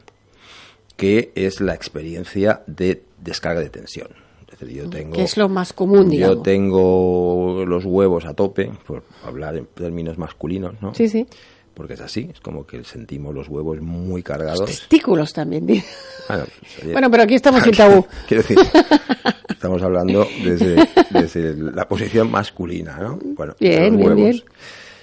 [0.96, 4.08] que es la experiencia de descarga de tensión.
[4.52, 6.38] Es decir, yo tengo, que es lo más común, digamos.
[6.38, 10.92] Yo tengo los huevos a tope, por hablar en términos masculinos, ¿no?
[10.92, 11.24] Sí, sí
[11.76, 14.60] porque es así, es como que sentimos los huevos muy cargados.
[14.60, 15.66] Los testículos también.
[15.66, 16.44] Bueno,
[16.90, 18.06] bueno, pero aquí estamos sin tabú.
[18.26, 18.58] Quiero decir,
[19.50, 23.18] estamos hablando desde, desde, la posición masculina, ¿no?
[23.22, 24.16] Bueno, bien, los huevos.
[24.16, 24.44] Bien, bien.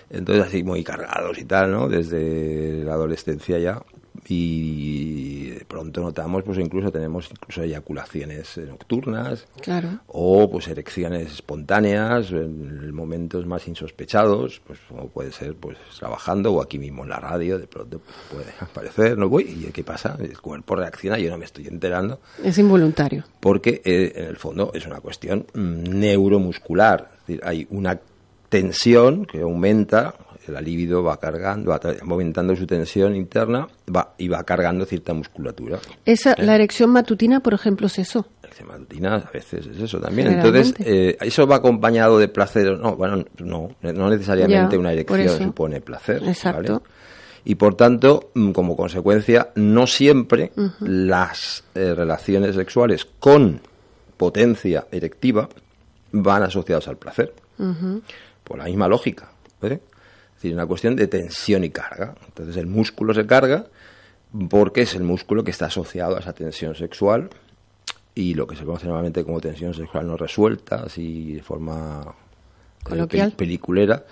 [0.09, 1.87] Entonces así muy cargados y tal, ¿no?
[1.87, 3.79] Desde la adolescencia ya
[4.27, 9.99] y de pronto notamos pues incluso tenemos incluso eyaculaciones nocturnas claro.
[10.07, 16.61] o pues erecciones espontáneas en momentos más insospechados pues como puede ser pues trabajando o
[16.61, 20.39] aquí mismo en la radio de pronto puede aparecer no voy y qué pasa el
[20.39, 22.19] cuerpo reacciona yo no me estoy enterando.
[22.43, 23.23] Es involuntario.
[23.39, 27.99] Porque eh, en el fondo es una cuestión neuromuscular es decir, hay una
[28.49, 30.15] tensión que aumenta
[30.51, 35.79] la libido va cargando, va aumentando su tensión interna va, y va cargando cierta musculatura.
[36.05, 36.43] Esa, ¿Eh?
[36.43, 38.27] La erección matutina, por ejemplo, es eso.
[38.41, 40.33] La erección matutina a veces es eso también.
[40.33, 42.77] Entonces, eh, ¿eso va acompañado de placer?
[42.77, 46.21] No, bueno, no, no necesariamente una erección supone placer.
[46.25, 46.83] Exacto.
[47.45, 53.61] y por tanto, mm, como consecuencia, no siempre las eh, relaciones sexuales con
[54.17, 55.49] potencia erectiva
[56.11, 57.33] van asociadas al placer.
[58.43, 59.31] Por la misma lógica.
[59.61, 59.79] ¿eh?
[60.43, 62.15] Decir, una cuestión de tensión y carga.
[62.27, 63.65] Entonces el músculo se carga
[64.49, 67.29] porque es el músculo que está asociado a esa tensión sexual
[68.15, 72.13] y lo que se conoce normalmente como tensión sexual no resuelta, así de forma
[72.91, 74.03] eh, peliculera,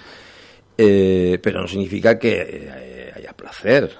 [0.77, 3.91] eh, pero no significa que eh, haya placer.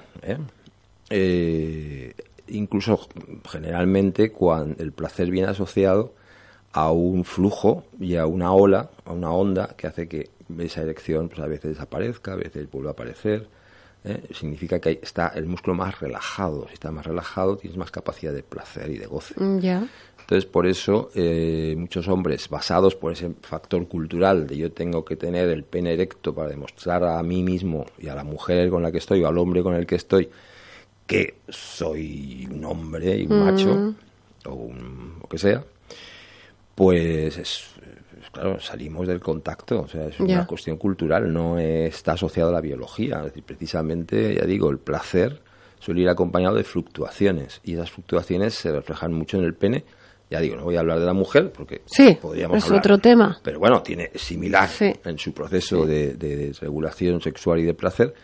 [2.48, 3.08] incluso
[3.48, 6.14] generalmente cuando el placer viene asociado
[6.72, 11.28] a un flujo y a una ola, a una onda que hace que esa erección
[11.28, 13.48] pues a veces desaparezca, a veces vuelve a aparecer.
[14.04, 14.22] ¿eh?
[14.32, 16.66] Significa que está el músculo más relajado.
[16.68, 19.34] Si está más relajado, tienes más capacidad de placer y de goce.
[19.36, 19.60] Mm.
[20.20, 25.16] Entonces, por eso, eh, muchos hombres, basados por ese factor cultural de yo tengo que
[25.16, 28.92] tener el pene erecto para demostrar a mí mismo y a la mujer con la
[28.92, 30.28] que estoy o al hombre con el que estoy
[31.06, 33.94] que soy un hombre y un macho mm.
[34.46, 35.64] o un, lo que sea,
[36.74, 37.64] pues es,
[38.32, 42.60] claro, salimos del contacto, o sea, es una cuestión cultural, no está asociado a la
[42.60, 43.18] biología.
[43.18, 45.40] Es decir, precisamente, ya digo, el placer
[45.78, 49.84] suele ir acompañado de fluctuaciones y esas fluctuaciones se reflejan mucho en el pene.
[50.30, 53.38] Ya digo, no voy a hablar de la mujer porque sí, podríamos es otro tema.
[53.42, 58.14] Pero bueno, tiene similar en su proceso de, regulación sexual y de placer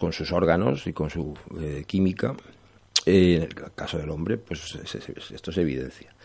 [0.00, 2.34] con sus órganos y con su eh, química.
[3.04, 4.74] en el caso del hombre, pues
[5.30, 6.15] esto se evidencia.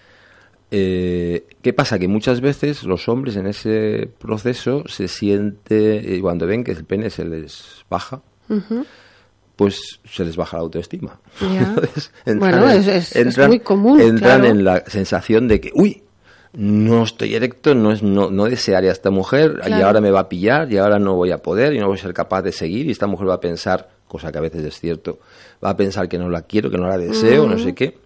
[0.74, 2.00] Eh, ¿Qué pasa?
[2.00, 6.86] Que muchas veces los hombres en ese proceso se siente, eh, cuando ven que el
[6.86, 8.22] pene se les baja,
[9.58, 11.20] pues se les baja la autoestima.
[12.26, 14.00] bueno, es, muy común.
[14.00, 16.04] Entran en la sensación de que, uy,
[16.54, 20.22] no estoy erecto, no, es, no, no desearía a esta mujer y ahora me va
[20.22, 22.54] a pillar y ahora no voy a poder y no voy a ser capaz de
[22.54, 25.20] seguir y esta mujer va a pensar, cosa que a veces es cierto,
[25.64, 28.01] va a pensar que no la quiero, que no la deseo, no sé qué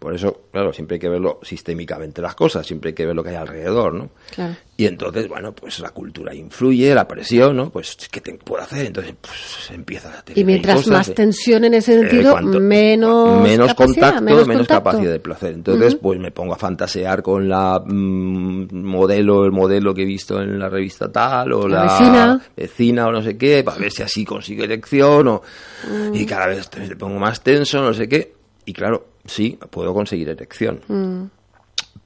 [0.00, 3.22] por eso, claro, siempre hay que verlo sistémicamente las cosas, siempre hay que ver lo
[3.22, 4.08] que hay alrededor, ¿no?
[4.34, 4.56] Claro.
[4.74, 7.68] Y entonces, bueno, pues la cultura influye, la presión, ¿no?
[7.68, 8.86] Pues, ¿qué te puedo hacer?
[8.86, 14.22] Entonces, pues empieza a tener Y mientras más tensión en ese sentido, menos Menos contacto,
[14.22, 15.52] menos, capacidad de placer.
[15.52, 20.40] Entonces, pues me pongo a fantasear con la mm, modelo, el modelo que he visto
[20.40, 22.40] en la revista tal, o la, vecina.
[22.56, 23.06] vecina.
[23.06, 25.42] o no sé qué, para ver si así consigue elección, o,
[25.86, 26.14] mm.
[26.14, 28.32] y cada vez me pongo más tenso, no sé qué.
[28.64, 30.80] Y claro, sí, puedo conseguir erección.
[30.88, 31.24] Mm.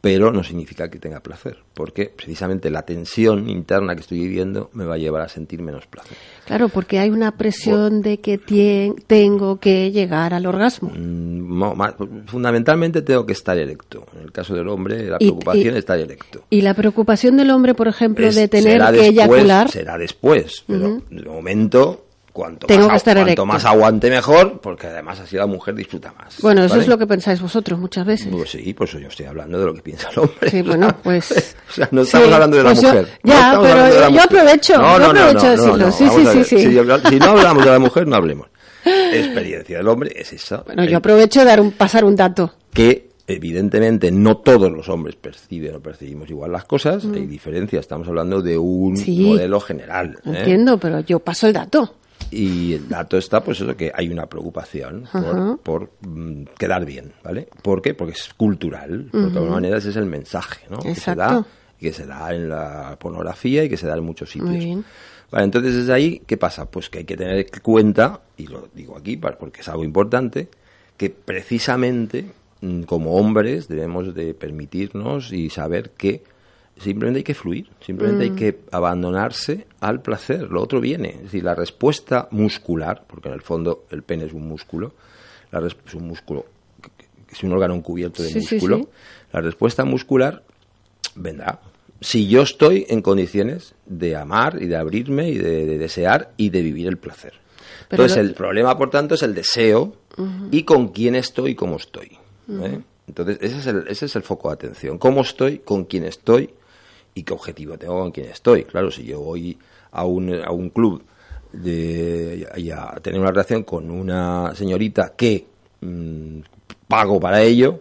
[0.00, 4.84] pero no significa que tenga placer, porque precisamente la tensión interna que estoy viviendo me
[4.84, 6.14] va a llevar a sentir menos placer.
[6.44, 10.90] Claro, porque hay una presión de que tien- tengo que llegar al orgasmo.
[10.90, 11.94] Mm, no, más-
[12.26, 14.04] fundamentalmente tengo que estar erecto.
[14.14, 16.44] En el caso del hombre, la preocupación y- es estar erecto.
[16.50, 19.70] Y la preocupación del hombre, por ejemplo, Es- de tener que después, eyacular.
[19.70, 22.04] Será después, pero de momento,
[22.34, 23.46] cuanto, Tengo más, que estar cuanto erecto.
[23.46, 26.36] más aguante mejor, porque además así la mujer disfruta más.
[26.42, 26.82] Bueno, eso ¿vale?
[26.82, 28.26] es lo que pensáis vosotros muchas veces.
[28.30, 30.50] Pues sí, por eso yo estoy hablando de lo que piensa el hombre.
[30.50, 33.08] Sí, bueno, pues- o sea, no estamos sí, hablando de la pues yo- mujer.
[33.22, 34.20] ya, No pero yo mujer.
[34.24, 35.92] aprovecho, No, yo no, no, aprovecho decirlo.
[35.92, 36.58] Sí, sí, sí, sí.
[37.08, 38.48] Si, no hablamos de la mujer, no hablemos.
[38.84, 40.58] Experiencia del hombre es esa.
[40.58, 42.52] Bueno, El- yo aprovecho de dar un, pasar un dato.
[42.72, 48.06] que evidentemente no todos los hombres perciben o percibimos igual las cosas, hay diferencias, estamos
[48.08, 48.96] hablando de un Mm.
[48.96, 49.20] Sí.
[49.24, 50.18] modelo general.
[50.26, 50.30] ¿eh?
[50.38, 51.94] Entiendo, pero yo paso el dato.
[52.30, 57.12] Y el dato está, pues eso, que hay una preocupación por, por, mm, quedar bien,
[57.22, 57.48] ¿vale?
[57.62, 57.94] ¿Por qué?
[57.94, 60.78] Porque es cultural, de alguna manera ese es el mensaje, ¿no?
[60.78, 61.20] Que se Exacto.
[61.20, 61.46] da,
[61.78, 64.50] que se da en la pornografía y que se da en muchos sitios.
[64.50, 64.84] Muy bien.
[65.30, 66.70] Vale, entonces desde ahí, ¿qué pasa?
[66.70, 70.48] Pues que hay que tener en cuenta, y lo digo aquí porque es algo importante,
[70.96, 76.22] que precisamente mm, como hombres debemos de permitirnos y saber que
[76.78, 81.44] simplemente hay que fluir, simplemente hay que abandonarse al placer, lo otro viene, es decir,
[81.44, 84.92] la respuesta muscular, porque en el fondo el pene es un músculo,
[85.52, 86.46] la es un músculo,
[87.30, 88.88] es un órgano cubierto de Sí, músculo, sí.
[89.32, 90.42] la respuesta muscular
[91.14, 91.60] vendrá.
[92.00, 96.50] Si yo estoy en condiciones de amar y de abrirme y de, de desear y
[96.50, 97.32] de vivir el placer.
[97.88, 99.94] Pero Entonces, lo- el problema, por tanto, es el deseo
[100.50, 102.18] y con quién estoy y cómo estoy.
[102.50, 102.80] ¿eh?
[103.06, 104.98] Entonces, ese es, el, ese es el foco de atención.
[104.98, 105.58] ¿Cómo estoy?
[105.60, 106.50] ¿Con quién estoy?
[107.14, 108.64] ¿Y qué objetivo tengo con quién estoy?
[108.64, 109.56] Claro, si yo voy
[109.92, 111.02] a un, a un club
[111.52, 115.46] de, y a tener una relación con una señorita que
[115.80, 116.38] mm,
[116.88, 117.80] pago para ello,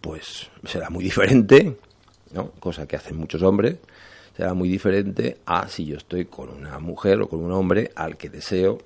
[0.00, 1.76] pues será muy diferente,
[2.34, 2.50] ¿no?
[2.60, 3.76] cosa que hacen muchos hombres,
[4.36, 8.16] será muy diferente a si yo estoy con una mujer o con un hombre al
[8.16, 8.78] que deseo,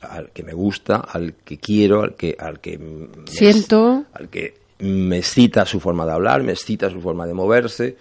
[0.00, 4.04] al que me gusta, al que quiero, al que, al que me- Siento.
[4.14, 7.96] al que me excita su forma de hablar, me excita su forma de moverse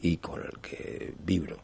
[0.00, 1.56] y con el que vibro.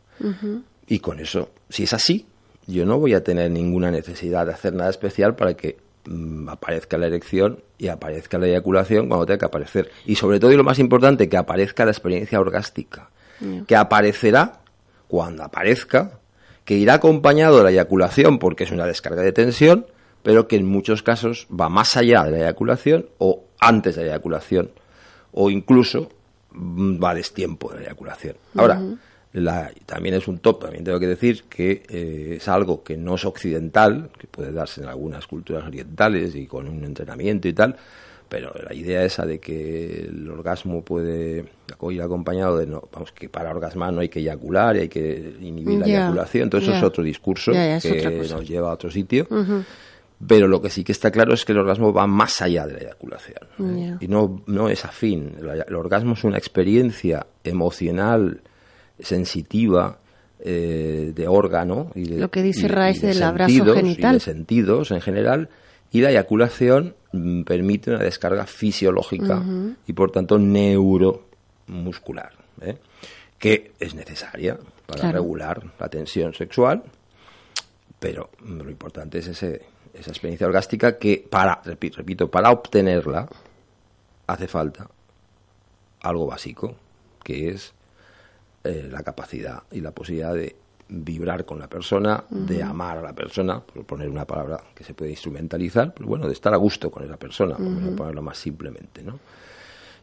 [0.86, 2.26] Y con eso, si es así,
[2.66, 5.76] yo no voy a tener ninguna necesidad de hacer nada especial para que
[6.06, 9.90] mm, aparezca la erección y aparezca la eyaculación cuando tenga que aparecer.
[10.06, 13.10] Y sobre todo, y lo más importante, que aparezca la experiencia orgástica,
[13.66, 14.60] que aparecerá
[15.08, 16.20] cuando aparezca,
[16.64, 19.86] que irá acompañado de la eyaculación porque es una descarga de tensión,
[20.22, 24.12] pero que en muchos casos va más allá de la eyaculación o antes de la
[24.12, 24.70] eyaculación
[25.32, 26.08] o incluso
[26.54, 28.36] va a destiempo de la eyaculación.
[28.54, 28.80] Ahora,
[29.32, 33.16] la- también es un top, también tengo que decir que eh, es algo que no
[33.16, 37.76] es occidental, que puede darse en algunas culturas orientales y con un entrenamiento y tal,
[38.28, 41.44] pero la idea esa de que el orgasmo puede
[41.90, 45.34] ir acompañado de, no, vamos, que para orgasmar no hay que eyacular y hay que
[45.40, 46.78] inhibir la Ya, eyaculación, entonces eso ya.
[46.78, 49.26] es otro discurso es que nos lleva a otro sitio.
[50.26, 52.74] Pero lo que sí que está claro es que el orgasmo va más allá de
[52.74, 53.38] la eyaculación.
[53.78, 53.96] ¿eh?
[54.00, 55.34] Y no, no es afín.
[55.66, 58.40] El orgasmo es una experiencia emocional,
[58.98, 59.98] sensitiva,
[60.38, 61.90] eh, de órgano.
[61.94, 64.12] Y de, Lo que dice y- Rice y de del abrazo genital.
[64.12, 65.48] Y de sentidos en general.
[65.90, 69.42] Y la eyaculación mm, permite una descarga fisiológica
[69.86, 72.32] y por tanto neuromuscular.
[72.62, 72.76] ¿eh?
[73.38, 74.56] Que es necesaria
[74.86, 75.18] para Claro.
[75.18, 76.82] regular la tensión sexual
[77.98, 79.62] pero lo importante es ese,
[79.94, 83.28] esa experiencia orgástica que para, repi- repito, para obtenerla
[84.26, 84.88] hace falta
[86.02, 86.74] algo básico,
[87.22, 87.72] que es
[88.64, 90.56] eh, la capacidad y la posibilidad de
[90.88, 94.92] vibrar con la persona, de amar a la persona, por poner una palabra que se
[94.94, 98.36] puede instrumentalizar, pero bueno, de estar a gusto con esa persona, vamos a ponerlo más
[98.38, 99.18] simplemente, ¿no?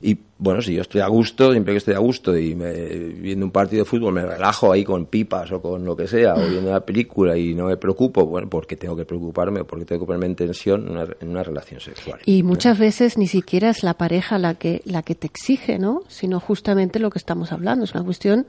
[0.02, 3.45] Y bueno, si yo estoy a gusto, siempre que estoy a gusto y me, viendo
[3.45, 6.39] un partido de fútbol me relajo ahí con pipas o con lo que sea, o
[6.39, 10.02] viendo una película y no me preocupo, bueno, porque tengo que preocuparme o porque tengo
[10.02, 12.20] que ponerme en tensión en una, en relación sexual.
[12.26, 16.02] Y muchas veces ni siquiera es la pareja la que, la que te exige, ¿no?
[16.08, 17.86] Sino justamente lo que estamos hablando.
[17.86, 18.47] Es una cuestión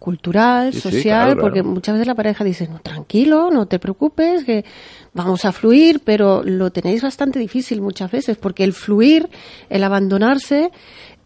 [0.00, 1.40] cultural, Sí, sí, social, claro, claro.
[1.42, 4.64] porque muchas veces la pareja dice, no, tranquilo, no te preocupes, que
[5.12, 9.28] vamos a fluir, pero lo tenéis bastante difícil muchas veces, porque el fluir,
[9.68, 10.70] el abandonarse,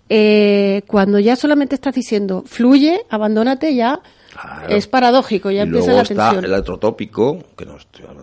[0.08, 4.00] eh, cuando ya solamente estás diciendo, fluye, abandónate, ya
[4.32, 4.68] Claro.
[4.74, 6.44] es paradójico, ya y empieza luego la está tensión.
[6.44, 7.76] el otro tópico, que, no,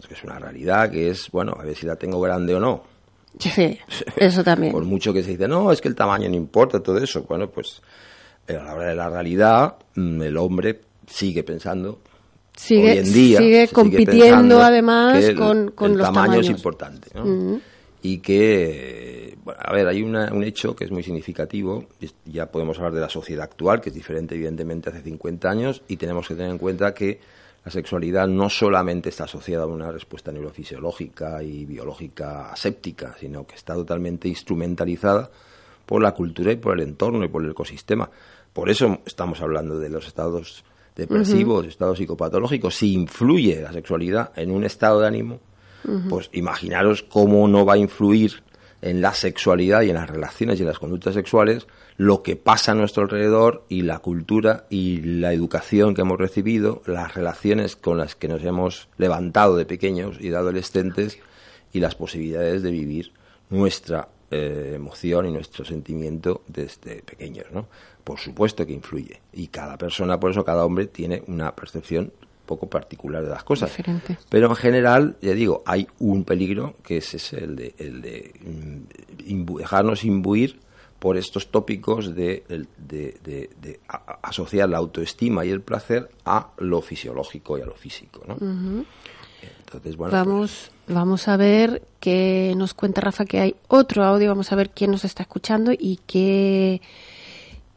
[0.08, 2.84] que es una realidad, que es, bueno, a ver si la tengo grande o no.
[3.40, 3.80] Sí,
[4.18, 4.74] eso también.
[4.74, 7.24] Por mucho que se dice, no, es que el tamaño no importa, todo eso.
[7.24, 7.82] Bueno, pues
[8.48, 12.00] a la hora de la realidad, mm, el hombre sigue pensando.
[12.56, 16.50] Sigue- hoy en día, sigue compitiendo, además, el- con- con el los tamaño es tamaños.
[16.50, 17.10] importante.
[17.16, 17.60] ¿no?
[18.04, 21.86] Y que, a ver, hay un hecho que es muy significativo.
[22.26, 25.98] Ya podemos hablar de la sociedad actual, que es diferente, evidentemente, hace 50 años, y
[25.98, 27.20] tenemos que tener en cuenta que
[27.64, 33.54] la sexualidad no solamente está asociada a una respuesta neurofisiológica y biológica aséptica, sino que
[33.56, 35.30] está totalmente instrumentalizada
[35.92, 38.10] por la cultura y por el entorno y por el ecosistema.
[38.54, 40.64] Por eso estamos hablando de los estados
[40.96, 42.78] depresivos, estados psicopatológicos.
[42.78, 45.42] Si influye la sexualidad en un estado de ánimo,
[46.08, 48.42] pues imaginaros cómo no va a influir
[48.82, 51.68] en la sexualidad y en las relaciones y en las conductas sexuales
[51.98, 56.84] lo que pasa a nuestro alrededor y la cultura y la educación que hemos recibido,
[56.86, 61.20] las relaciones con las que nos hemos levantado de pequeños y de adolescentes
[61.74, 63.12] y las posibilidades de vivir
[63.50, 67.68] nuestra eh, emoción y nuestro sentimiento desde pequeños, ¿no?
[68.04, 72.12] Por supuesto que influye y cada persona, por eso cada hombre tiene una percepción
[72.46, 73.72] poco particular de las cosas.
[74.30, 78.34] Pero en general, ya digo, hay un peligro que es ese, el de, el de
[78.42, 80.60] mm, dejarnos imbuir
[81.00, 82.44] por estos tópicos de,
[82.78, 83.80] de,
[84.22, 88.22] asociar la autoestima y el placer a lo fisiológico y a lo físico.
[88.28, 88.86] ¿no?
[89.60, 94.30] Entonces, bueno, vamos, pues vamos a ver qué nos cuenta Rafa, que hay otro audio,
[94.30, 96.82] vamos a ver quién nos está escuchando y qué,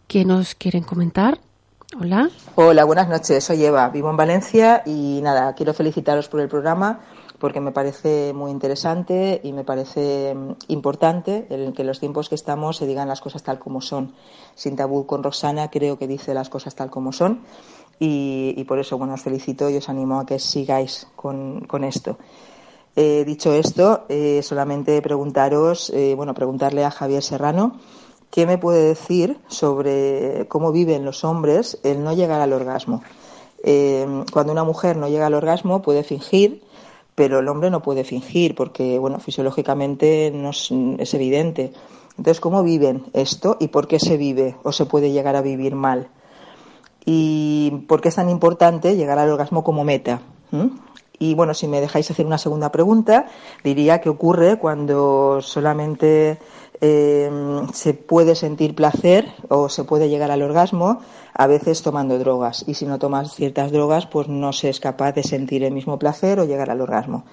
[0.07, 1.39] qué nos quieren comentar.
[2.01, 2.29] Hola.
[2.57, 3.45] Hola, buenas noches.
[3.45, 7.01] Soy Eva, vivo en Valencia y nada, quiero felicitaros por el programa
[7.39, 12.29] porque me parece muy interesante y me parece mm, importante el que en los tiempos
[12.29, 14.15] que estamos se digan las cosas tal como son.
[14.55, 17.41] Sin tabú con Roxana creo que dice las cosas tal como son
[17.99, 22.19] y, por eso bueno os felicito y os animo a que sigáis con, esto.
[22.97, 27.81] Eh, dicho esto, eh, solamente preguntaros, eh, bueno, preguntarle a Javier Serrano
[28.35, 33.01] ¿Qué me puede decir sobre cómo viven los hombres el no llegar al orgasmo?
[33.63, 36.61] Eh, cuando una mujer no llega al orgasmo puede fingir,
[37.15, 41.73] pero el hombre no puede fingir porque, bueno, fisiológicamente no es, evidente.
[42.19, 45.77] Entonces, ¿cómo viven esto y por qué se vive o se puede llegar a vivir
[45.77, 46.09] mal?
[47.05, 50.21] ¿Y por qué es tan importante llegar al orgasmo como meta?
[51.19, 53.27] Y bueno, si me dejáis hacer una segunda pregunta,
[53.63, 56.39] diría que ocurre cuando solamente
[56.81, 61.01] Em, se puede sentir placer o se puede llegar al orgasmo
[61.33, 65.13] a veces tomando drogas y si no tomas ciertas drogas pues no se es capaz
[65.13, 67.25] de sentir el mismo placer o llegar al orgasmo.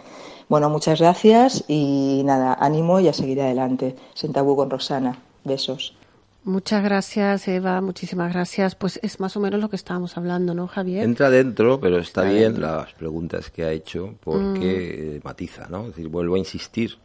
[0.48, 3.96] Bueno, muchas gracias y nada, ánimo y a seguir adelante.
[4.14, 5.20] Sentabú con Rosana.
[5.44, 5.96] Besos.
[6.44, 7.82] Muchas gracias, Eva.
[7.82, 8.74] Muchísimas gracias.
[8.74, 11.04] Pues es más o menos lo que estábamos hablando, ¿no, Javier?
[11.04, 15.26] Entra dentro, pero está, bien las preguntas que ha hecho porque mm.
[15.26, 15.82] matiza, ¿no?
[15.82, 16.98] Es decir, vuelvo a insistir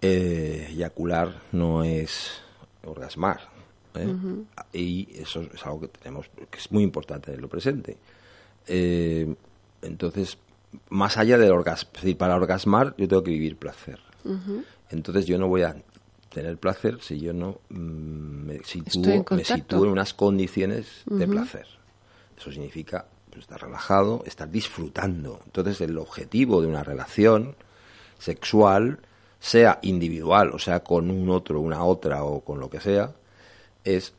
[0.00, 2.40] eh, eyacular no es
[2.84, 3.40] orgasmar.
[3.94, 4.14] ¿eh?
[4.72, 7.98] Y eso es algo que tenemos, que es muy importante en lo presente.
[8.66, 9.34] Eh,
[9.82, 10.38] entonces,
[10.88, 13.98] más allá del orgasmo, es decir, para orgasmar yo tengo que vivir placer.
[14.90, 15.76] Entonces yo no voy a
[16.28, 21.66] tener placer si yo no mm, me, sitúo, me sitúo en unas condiciones de placer.
[22.36, 25.40] Eso significa pues, estar relajado, estar disfrutando.
[25.46, 27.56] Entonces el objetivo de una relación
[28.18, 29.00] sexual
[29.40, 33.12] sea individual, o sea, con un otro, una otra o con lo que sea,
[33.84, 34.12] es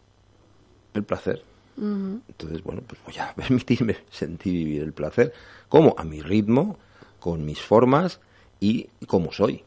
[0.93, 1.43] el placer.
[1.78, 5.34] Entonces, bueno, pues voy a permitirme sentir y vivir el placer,
[5.70, 6.78] como a mi ritmo,
[7.20, 8.20] con mis formas
[8.60, 9.64] y como soy.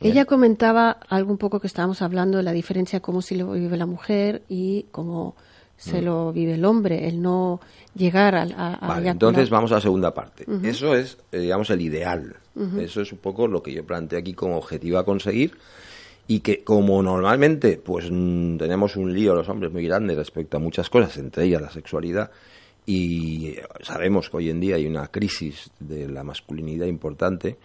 [0.00, 3.76] Ella comentaba algo un poco que estábamos hablando de la diferencia cómo si lo vive
[3.76, 5.34] la mujer y cómo
[5.76, 6.04] se mm.
[6.04, 7.60] lo vive el hombre, el no
[7.94, 8.42] llegar a...
[8.42, 10.46] a vale, entonces vamos a la segunda parte.
[10.62, 12.36] Eso es, eh, digamos, el ideal.
[12.78, 15.56] Eso es un poco lo que yo planteé aquí como objetivo a conseguir
[16.26, 20.60] y que como normalmente pues mm, tenemos un lío los hombres muy grande respecto a
[20.60, 22.30] muchas cosas, entre ellas la sexualidad,
[22.86, 27.56] y sabemos que hoy en día hay una crisis de la masculinidad importante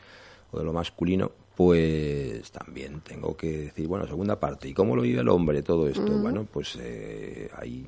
[0.52, 5.02] o de lo masculino, pues también tengo que decir, bueno, segunda parte, ¿y cómo lo
[5.02, 6.10] vive el hombre todo esto?
[6.10, 7.86] Bueno, pues eh, hay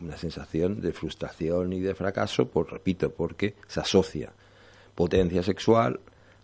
[0.00, 4.32] una sensación de frustración y de fracaso, pues repito, porque se asocia
[4.96, 6.00] potencia sexual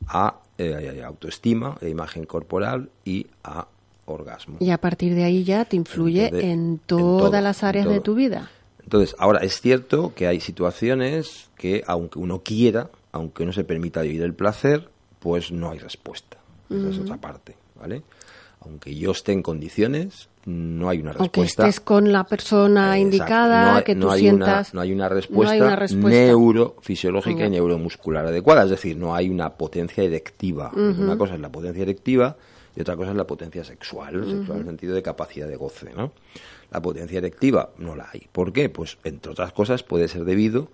[0.06, 3.66] a, eh, autoestima, a imagen corporal y a
[4.04, 4.58] orgasmo.
[4.60, 8.48] Y a partir de ahí ya te influye en, todas las áreas de tu vida.
[8.84, 14.02] Entonces, ahora es cierto que hay situaciones que, aunque uno quiera, aunque uno se permita
[14.02, 16.39] vivir el placer, pues no hay respuesta.
[16.70, 18.02] Esa es otra parte, ¿vale?
[18.60, 21.40] Aunque yo esté en condiciones, no hay una respuesta.
[21.40, 24.74] Aunque estés con la persona indicada, que tú sientas...
[24.74, 28.64] no hay una respuesta, neurofisiológica y neuromuscular adecuada.
[28.64, 30.70] Es decir, no hay una potencia erectiva.
[30.74, 32.36] Una cosa es la potencia erectiva
[32.76, 35.92] y otra cosa es la potencia sexual, sexual en el sentido de capacidad de goce,
[35.94, 36.12] ¿no?
[36.70, 38.28] La potencia erectiva no la hay.
[38.30, 38.68] ¿Por qué?
[38.68, 40.68] Pues, entre otras cosas, puede ser debido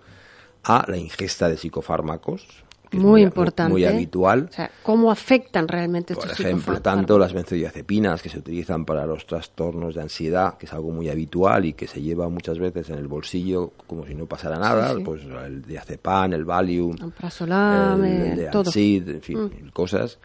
[0.62, 3.72] a la ingesta de psicofármacos que es muy, importante.
[3.72, 4.48] muy habitual.
[4.50, 6.82] O sea, ¿cómo afectan realmente Por estos ejemplo, psicofármacos?
[6.82, 11.08] tanto las benzodiazepinas que se utilizan para los trastornos de ansiedad, que es algo muy
[11.08, 14.90] habitual y que se lleva muchas veces en el bolsillo como si no pasara nada,
[14.90, 15.02] Sí, sí.
[15.04, 18.64] pues el diazepam, el Valium, el, eh, el de todo.
[18.64, 18.66] Mm.
[18.68, 20.18] Ansid, en fin, cosas.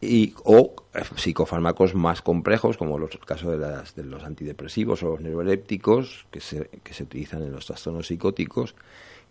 [0.00, 5.02] Y, o eh, psicofármacos más complejos, como los, el caso de, las, de los antidepresivos
[5.02, 8.74] o los neurolepticos, que se, que se utilizan en los trastornos psicóticos,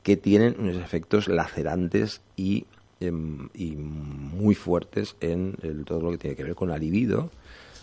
[0.06, 2.68] que tienen unos efectos lacerantes y,
[3.00, 7.32] em, y muy fuertes en todo lo que tiene que ver con la libido,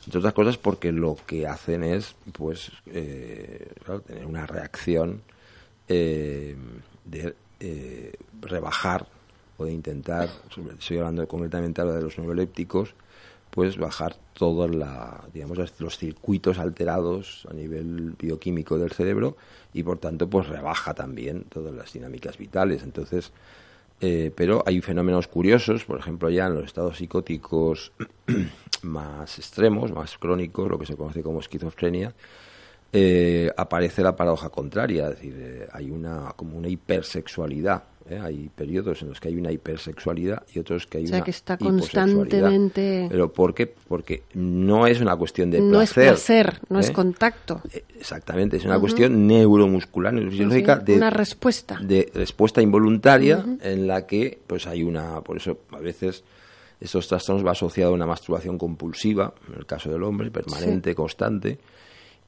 [0.07, 3.73] entre otras cosas porque lo que hacen es pues eh,
[4.07, 5.23] tener una reacción
[5.89, 6.55] eh,
[7.05, 9.09] de eh, rebajar
[9.57, 10.29] o de intentar,
[10.79, 12.95] estoy hablando concretamente ahora de los neurolépticos,
[13.53, 19.37] pues bajar todos la, digamos, los- circuitos alterados a nivel bioquímico del cerebro
[19.75, 22.83] y por tanto pues rebaja también todas las dinámicas vitales.
[22.83, 23.33] Entonces,
[24.01, 27.93] eh, pero hay fenómenos curiosos, por ejemplo, ya en los estados psicóticos
[28.83, 32.15] más extremos, más crónicos, lo que se conoce como esquizofrenia,
[32.93, 37.85] eh, aparece la paradoja contraria, es decir, eh, hay una como una hipersexualidad.
[38.09, 38.19] ¿Eh?
[38.23, 41.25] Hay periodos en los que hay una hipersexualidad y otros que hay O sea, una
[41.25, 43.67] que está constantemente- Pero ¿por qué?
[43.89, 46.13] Porque no es una cuestión de no es placer.
[46.13, 46.93] placer, no es ¿eh?
[46.93, 47.61] contacto.
[47.73, 51.79] Eh, Exactamente, es una cuestión neuromuscular, neurofisiológica, Sí, de, una respuesta.
[51.81, 56.25] de respuesta involuntaria en la que pues hay una, por eso a veces
[56.81, 61.59] estos trastornos va asociado a una masturbación compulsiva, en el caso del hombre, permanente, constante,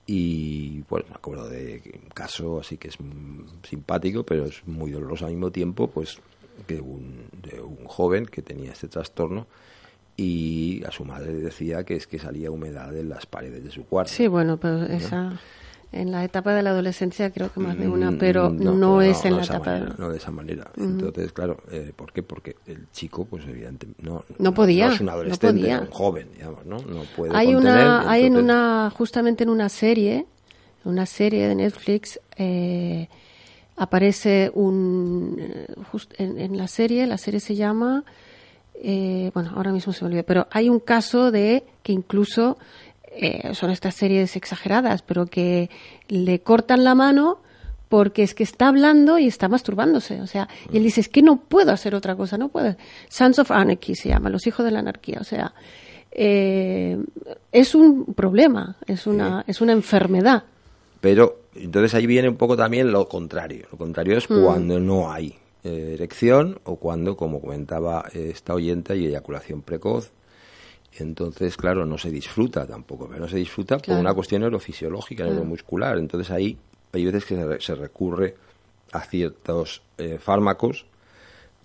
[0.06, 2.98] y bueno, me acuerdo de un caso así que es
[3.68, 6.18] simpático, pero es muy doloroso al mismo tiempo, pues
[6.66, 9.46] que un, de un joven que tenía este trastorno
[10.16, 13.70] y a su madre le decía que es que salía humedad en las paredes de
[13.70, 14.12] su cuarto.
[14.12, 15.40] Sí, bueno, pero esa
[15.94, 19.24] en la etapa de la adolescencia creo que más de una, Mm, pero no, es
[19.24, 20.70] en de la etapa de- manera, no de esa manera.
[20.76, 22.22] Entonces, claro, eh, ¿por qué?
[22.22, 25.80] Porque el chico, pues evidentemente, no, No podía, no es un no adolescente, podía.
[25.80, 26.78] un joven, digamos, ¿no?
[26.78, 30.26] No puede hay contener, una hay en una justamente en una serie
[30.84, 33.08] una serie de Netflix eh,
[33.76, 38.04] aparece un eh, just- en, en la serie la serie se llama
[38.74, 42.58] eh, bueno ahora mismo se me olvidó pero hay un caso de que incluso
[43.16, 45.70] eh, son estas series exageradas pero que
[46.08, 47.38] le cortan la mano
[47.88, 51.22] porque es que está hablando y está masturbándose, o sea, y él dice, es que
[51.22, 52.74] no puedo hacer otra cosa, no puedo.
[53.08, 55.54] Sons of Anarchy se llama, los hijos de la anarquía, o sea,
[56.10, 56.98] eh,
[57.52, 60.42] es un problema, es una, es una enfermedad.
[61.00, 63.66] Pero entonces ahí viene un poco también lo contrario.
[63.70, 69.06] Lo contrario es cuando no hay eh, erección o cuando, como comentaba esta oyente, hay
[69.06, 70.10] eyaculación precoz.
[70.98, 75.98] Entonces, claro, no se disfruta tampoco, pero no se disfruta por una cuestión neurofisiológica, neuromuscular.
[75.98, 76.56] Entonces ahí
[76.92, 78.36] hay veces que se, se recurre
[78.92, 80.86] a ciertos eh, fármacos,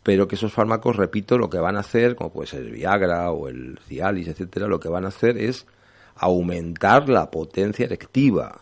[0.01, 3.31] pero que esos fármacos, repito, lo que van a hacer, como puede ser el Viagra
[3.31, 5.67] o el Cialis, etcétera, lo que van a hacer es
[6.15, 8.59] aumentar la potencia erectiva,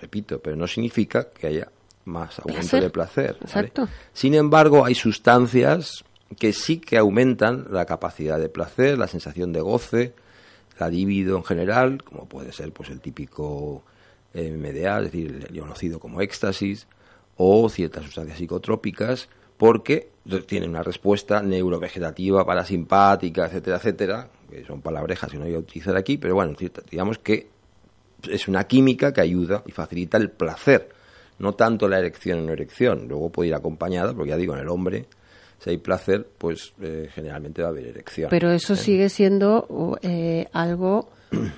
[0.00, 1.68] repito, pero no significa que haya
[2.04, 2.82] más aumento Placer.
[2.82, 3.32] de placer.
[3.32, 3.44] ¿vale?
[3.44, 3.88] Exacto.
[4.12, 6.04] Sin embargo, hay sustancias
[6.38, 10.14] que sí que aumentan la capacidad de placer, la sensación de goce,
[10.78, 13.82] la libido en general, como puede ser pues el típico
[14.32, 16.86] eh, MDA, es decir, el conocido como éxtasis,
[17.36, 20.10] o ciertas sustancias psicotrópicas, porque
[20.46, 25.96] tienen una respuesta neurovegetativa, parasimpática, etcétera, etcétera, que son palabrejas que no voy a utilizar
[25.96, 26.54] aquí, pero bueno,
[26.90, 27.48] digamos que
[28.28, 30.88] es una química que ayuda y facilita el placer,
[31.38, 33.06] no tanto la erección o no erección.
[33.08, 35.06] Luego puede ir acompañada, porque ya digo, en el hombre,
[35.64, 38.28] si hay placer, pues eh, generalmente va a haber erección.
[38.28, 41.08] Pero eso sigue siendo eh, algo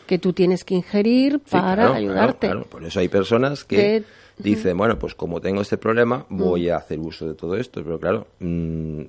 [0.07, 2.47] que tú tienes que ingerir Sí, para claro, ayudarte.
[2.47, 2.71] claro, claro.
[2.71, 4.05] Por eso hay personas que Que-
[4.39, 6.39] dicen, bueno, pues como tengo este problema, Mm.
[6.39, 7.83] voy a hacer uso de todo esto.
[7.83, 9.01] Pero claro, mm,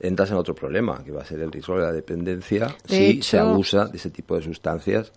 [0.00, 3.04] entras en otro problema, que va a ser el riesgo de la dependencia De si
[3.06, 5.12] hecho- se abusa de ese tipo de sustancias.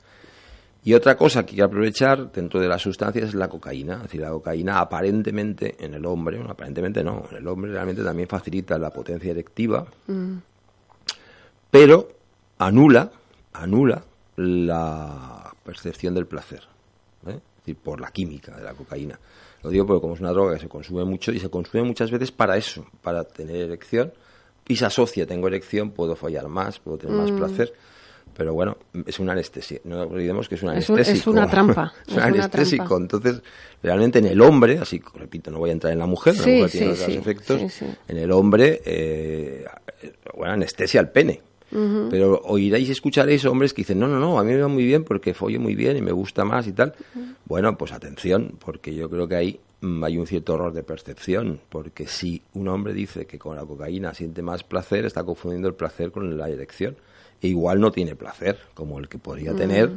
[0.84, 3.96] Y otra cosa que hay que aprovechar dentro de las sustancias es la cocaína.
[3.98, 8.04] Es decir, la cocaína aparentemente en el hombre, bueno, aparentemente no, en el hombre realmente
[8.04, 9.86] también facilita la potencia erectiva,
[11.70, 12.10] pero
[12.58, 13.12] anula,
[13.54, 14.04] anula
[14.38, 16.62] la percepción del placer.
[17.28, 17.32] ¿eh?
[17.32, 19.20] Es decir, por la química de la cocaína.
[19.64, 22.10] Lo digo porque como es una droga que se consume mucho y se consume muchas
[22.10, 24.14] veces para eso, para tener erección
[24.68, 27.20] y se asocia, tengo erección, puedo fallar más, puedo tener Mm.
[27.20, 27.74] más placer.
[28.40, 29.82] Pero bueno, es una anestesia.
[29.84, 31.30] No olvidemos que es un Es un- anestésico.
[31.32, 32.86] es una trampa, es un anestésico.
[32.86, 33.02] trampa.
[33.04, 33.42] Entonces,
[33.84, 36.52] realmente en el hombre, así repito, no voy a entrar en la mujer, la Sí,
[36.52, 37.62] mujer sí, tiene otros sí, efectos.
[38.08, 39.66] En el hombre, eh,
[40.38, 41.42] bueno, anestesia al pene.
[42.10, 44.86] Pero oiréis y escucharéis hombres que dicen, no, no, no, a mí me va muy
[44.86, 46.94] bien porque follo muy bien y me gusta más y tal.
[47.46, 51.60] Bueno, pues atención, porque yo creo que ahí mm, hay un cierto error de percepción,
[51.70, 55.76] porque si un hombre dice que con la cocaína siente más placer, está confundiendo el
[55.76, 56.96] placer con la erección.
[57.42, 59.92] E igual no tiene placer, como el que podría tener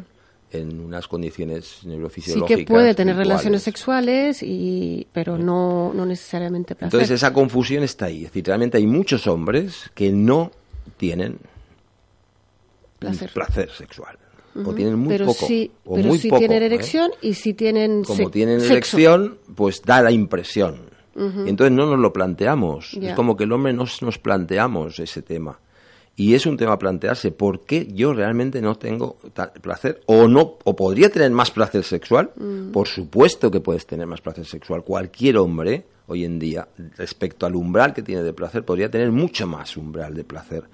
[0.53, 2.59] en unas condiciones Sí neurofisiológicas.
[2.59, 6.95] que puede tener relaciones sexuales, y, pero no, no necesariamente placer.
[7.01, 8.19] Entonces esa confusión está ahí.
[8.19, 10.51] Es decir, realmente hay muchos hombres que no
[10.99, 11.39] tienen
[12.99, 13.71] Placer.
[13.77, 14.17] sexual.
[14.55, 14.71] Ujú.
[14.71, 15.47] O tienen muy pero poco.
[15.47, 16.67] sí, o pero muy sí poco, tienen ¿eh?
[16.67, 18.73] erección y sí tienen Como tienen sexo.
[18.73, 20.83] erección, pues da la impresión.
[21.15, 21.47] Ujú.
[21.47, 22.93] Y entonces no nos lo planteamos.
[22.93, 23.11] Ya.
[23.11, 25.59] Es como que el hombre no nos planteamos ese tema.
[26.15, 29.17] Y es un tema a plantearse por qué yo realmente no tengo
[29.63, 32.31] placer o no o podría tener más placer sexual.
[32.37, 32.71] Mm.
[32.71, 34.85] Por supuesto que puedes tener más placer sexual.
[34.85, 39.47] Cualquier hombre hoy en día respecto al umbral que tiene de placer podría tener mucho
[39.47, 40.65] más umbral de placer.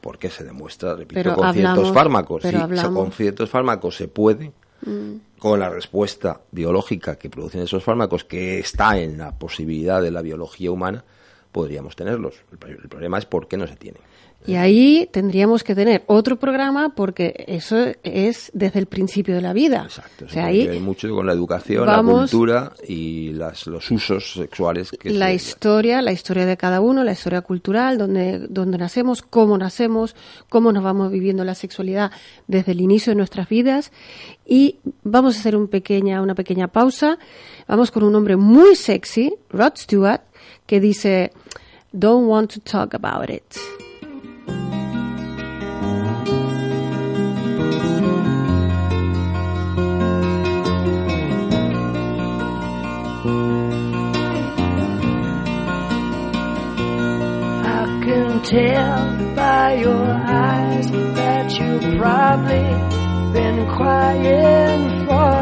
[0.00, 2.40] Porque se demuestra, repito, Pero con ciertos fármacos.
[2.42, 4.50] pero Sí, hablamos- con ciertos fármacos se puede,
[4.86, 5.16] Mm.
[5.38, 10.22] con la respuesta biológica que producen esos fármacos, que está en la posibilidad de la
[10.22, 11.04] biología humana,
[11.52, 12.36] podríamos tenerlos.
[12.50, 14.00] El problema es por qué no se tienen.
[14.46, 19.52] Y ahí tendríamos que tener otro programa porque eso es desde el principio de la
[19.52, 19.82] vida.
[19.84, 20.24] Exacto.
[20.24, 24.32] O sea, ahí ver mucho con la educación, vamos- la cultura y las, los usos
[24.32, 28.78] sexuales que la se- historia, la historia de cada uno, la historia cultural, donde, donde
[28.78, 30.16] nacemos, cómo nacemos,
[30.48, 32.10] cómo nos vamos viviendo la sexualidad
[32.48, 33.92] desde el inicio de nuestras vidas.
[34.46, 37.18] Y vamos a hacer un pequeña, una pequeña pausa.
[37.68, 40.22] Vamos con un hombre muy sexy, Rod Stewart,
[40.66, 41.30] que dice,
[41.92, 43.44] Don't want to talk about it.
[58.50, 62.66] Tell by your eyes that you've probably
[63.32, 65.39] been crying forever.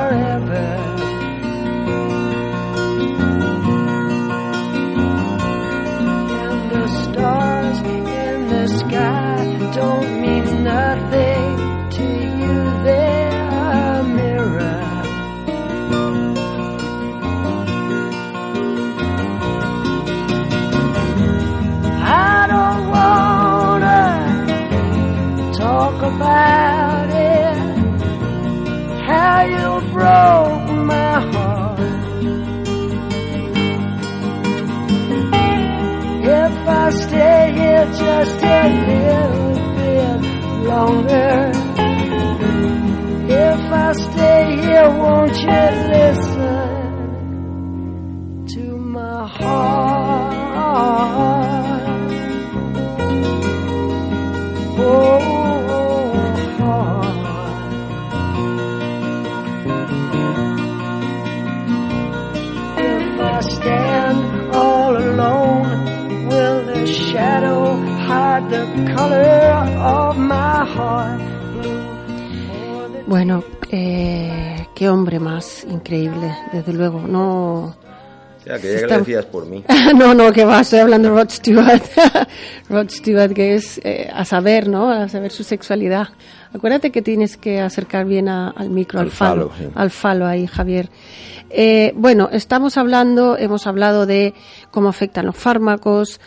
[73.19, 73.43] Bueno,
[73.73, 77.01] eh, qué hombre más increíble, desde luego.
[77.01, 77.75] No,
[78.45, 79.65] sea, que ya que Está- decías por mí.
[79.97, 81.83] no, no, que va, estoy hablando de Rod Stewart.
[82.71, 84.89] Rod Stewart, que es eh, a saber, ¿no?
[84.93, 86.07] A saber su sexualidad.
[86.55, 89.73] Acuérdate que tienes que acercar bien a- al micro, al, Al falo, falo, sí.
[89.75, 90.89] al falo ahí, Javier.
[91.51, 94.33] Eh, bueno, estamos hablando, hemos hablado de
[94.71, 96.21] cómo afectan los fármacos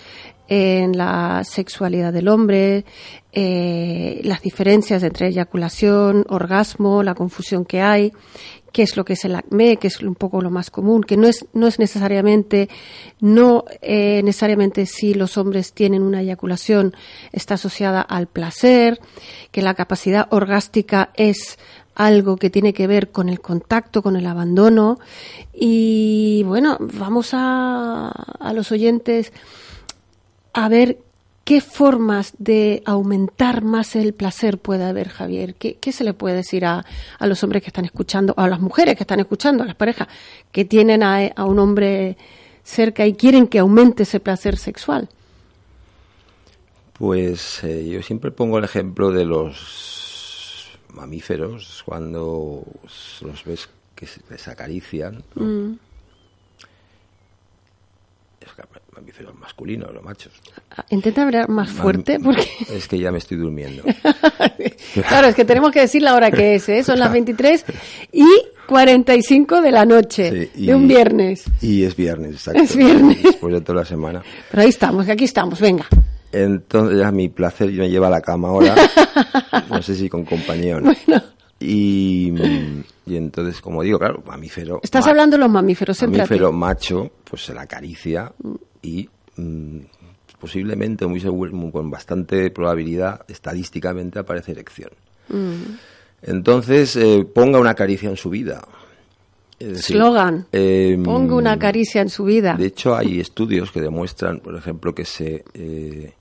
[0.54, 2.84] en la sexualidad del hombre,
[3.32, 8.12] eh, las diferencias entre eyaculación, orgasmo, la confusión que hay,
[8.74, 11.16] qué es lo que es el acné, que es un poco lo más común, que
[11.16, 12.68] no es, no es necesariamente,
[13.22, 16.98] no eh, necesariamente si los hombres tienen una eyaculación
[17.32, 19.00] está asociada al placer,
[19.52, 21.60] que la capacidad orgástica es
[21.96, 25.00] algo que tiene que ver con el contacto, con el abandono.
[25.54, 29.32] Y bueno, vamos a, a los oyentes
[30.54, 31.00] a ver
[31.44, 35.56] qué formas de aumentar más el placer puede haber, Javier.
[35.56, 36.86] ¿Qué, qué se le puede decir a,
[37.20, 40.08] a los hombres que están escuchando, a las mujeres que están escuchando, a las parejas
[40.52, 42.18] que tienen a, a un hombre
[42.64, 45.10] cerca y quieren que aumente ese placer sexual?
[46.94, 52.64] Pues eh, yo siempre pongo el ejemplo de los mamíferos cuando
[53.22, 55.24] los ves que se les acarician.
[55.36, 55.44] ¿no?
[55.44, 55.80] Mm.
[58.42, 58.62] Es que
[59.02, 60.32] mamíferos masculinos, los machos.
[60.90, 62.48] Intenta hablar más Mam- fuerte porque...
[62.74, 63.84] Es que ya me estoy durmiendo.
[65.08, 66.84] claro, es que tenemos que decir la hora que es, ¿eh?
[66.84, 67.66] son las 23
[68.14, 68.26] y
[68.68, 71.44] 45 de la noche Sí, y- de un viernes.
[71.62, 72.62] Y es viernes, exacto.
[72.62, 73.22] Es viernes.
[73.24, 74.24] Después de toda la semana.
[74.50, 75.86] Pero ahí estamos, que aquí estamos, venga.
[76.32, 78.76] Entonces ya mi placer me lleva a la cama ahora.
[79.70, 80.94] No sé si con compañía o no.
[81.06, 81.24] Bueno,
[81.60, 82.32] Y,
[83.06, 84.80] y entonces, como digo, claro, mamífero.
[84.82, 86.02] Estás hablando de los mamíferos.
[86.04, 88.32] Mamífero macho, pues se la acaricia
[88.82, 89.80] y mm,
[90.40, 94.90] posiblemente, muy seguro, con bastante probabilidad, estadísticamente aparece erección.
[95.30, 95.78] Mm.
[96.24, 98.68] Entonces, eh, ponga una caricia en su vida.
[99.60, 100.48] Es decir, Slogan.
[100.52, 102.56] em, Ponga una caricia en su vida.
[102.56, 106.14] de hecho, hay estudios que demuestran, por ejemplo, que se eh,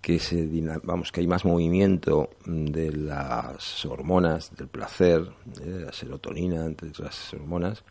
[0.00, 0.46] que se
[0.82, 6.88] vamos que hay más movimiento mm, de las hormonas del placer, de la serotonina, entre
[6.88, 7.82] otras hormonas,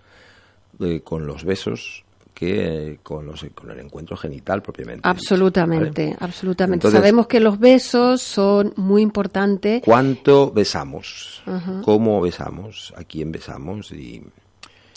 [0.80, 2.03] eh, con los besos
[2.34, 5.00] que con los con el encuentro genital propiamente.
[5.00, 6.18] dicho, Absolutamente, ¿vale?
[6.20, 6.76] absolutamente.
[6.88, 9.82] Entonces, Sabemos que los besos son muy importantes.
[9.84, 11.44] ¿Cuánto besamos?
[11.84, 12.94] ¿Cómo besamos?
[12.98, 13.92] ¿A quién besamos?
[13.92, 14.24] Y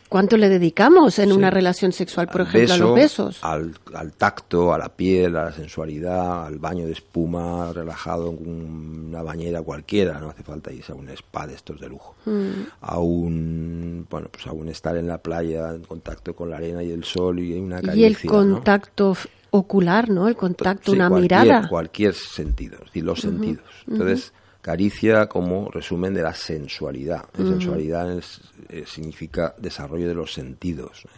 [0.08, 1.34] ¿Cuánto le dedicamos en Sí.
[1.36, 3.38] una relación sexual, por al ejemplo, a los besos?
[3.42, 9.08] Al, al tacto, a la piel, a la sensualidad, al baño de espuma relajado en
[9.08, 12.14] una bañera cualquiera, no hace falta irse a un spa de estos de lujo.
[12.24, 12.50] Mm.
[12.82, 16.82] A un, bueno, pues a un estar en la playa en contacto con la arena
[16.82, 18.36] y el sol y una y el caricia, ¿no?
[18.36, 19.16] contacto
[19.50, 20.28] ocular, ¿no?
[20.28, 21.68] El contacto, Sí, una cualquier- mirada.
[21.68, 23.64] Cualquier sentido, es decir, los sentidos.
[23.88, 24.32] Entonces,
[24.66, 27.22] caricia como resumen de la sensualidad.
[27.38, 27.46] La.
[27.46, 31.04] Sensualidad es- eh, significa desarrollo de los sentidos.
[31.04, 31.08] ¿eh?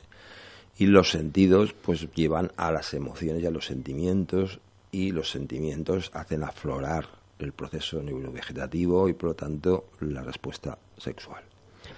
[0.81, 4.61] Y los sentidos, pues, llevan a las emociones y a los sentimientos,
[4.93, 7.07] y los sentimientos hacen aflorar
[7.39, 11.43] el proceso neurovegetativo y, por lo tanto, la respuesta sexual.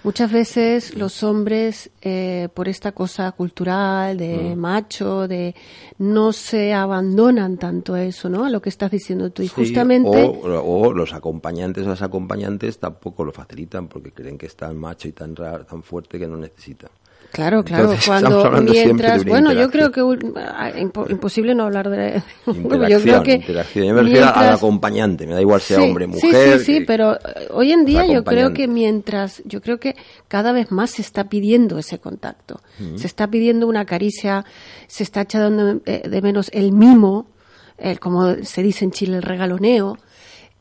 [0.03, 4.59] Muchas veces los hombres, eh, por esta cosa cultural de Mm.
[4.59, 5.53] macho, de
[5.99, 8.43] no se abandonan tanto a eso, ¿no?
[8.45, 9.43] A lo que estás diciendo tú.
[9.43, 10.31] Y Sí, justamente, o,
[10.87, 15.07] o los acompañantes o las acompañantes tampoco lo facilitan porque creen que es tan macho
[15.07, 16.89] y tan raro, tan fuerte que no necesitan.
[17.31, 20.01] Claro, claro, Entonces, cuando de mientras, bueno, yo creo que
[20.37, 23.85] ah, impo- imposible no hablar de Interacción, yo creo que interacción.
[23.87, 26.59] Yo me refiero al acompañante, me da igual sea Sí, hombre, sí, mujer.
[26.59, 29.95] Sí, sí, que- pero eh, hoy en día yo creo que mientras, yo creo que
[30.27, 32.59] cada vez más se está pidiendo ese contacto.
[32.79, 32.97] Ujú.
[32.99, 34.45] Se está pidiendo una caricia,
[34.87, 37.27] se está echando eh, de menos el mimo,
[37.77, 39.97] el, como se dice en Chile, el regaloneo.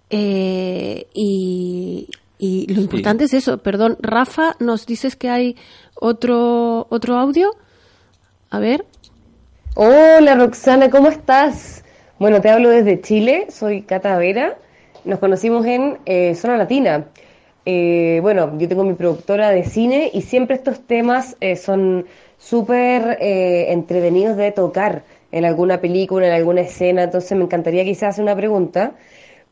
[0.08, 2.08] eh, y,
[2.40, 3.58] y lo importante es eso.
[3.58, 5.56] Perdón, Rafa, ¿nos dices que hay
[5.94, 7.50] otro, otro audio?
[8.50, 8.84] A ver.
[9.76, 11.84] Hola Roxana, ¿cómo estás?
[12.18, 14.58] Bueno, te hablo desde Chile, soy Cata Vera,
[15.04, 17.06] nos conocimos en eh, Zona Latina.
[17.66, 22.06] Eh, bueno, yo tengo mi productora de cine y siempre estos temas eh, son
[22.38, 28.10] súper eh, entretenidos de tocar en alguna película, en alguna escena, entonces me encantaría quizás
[28.10, 28.92] hacer una pregunta,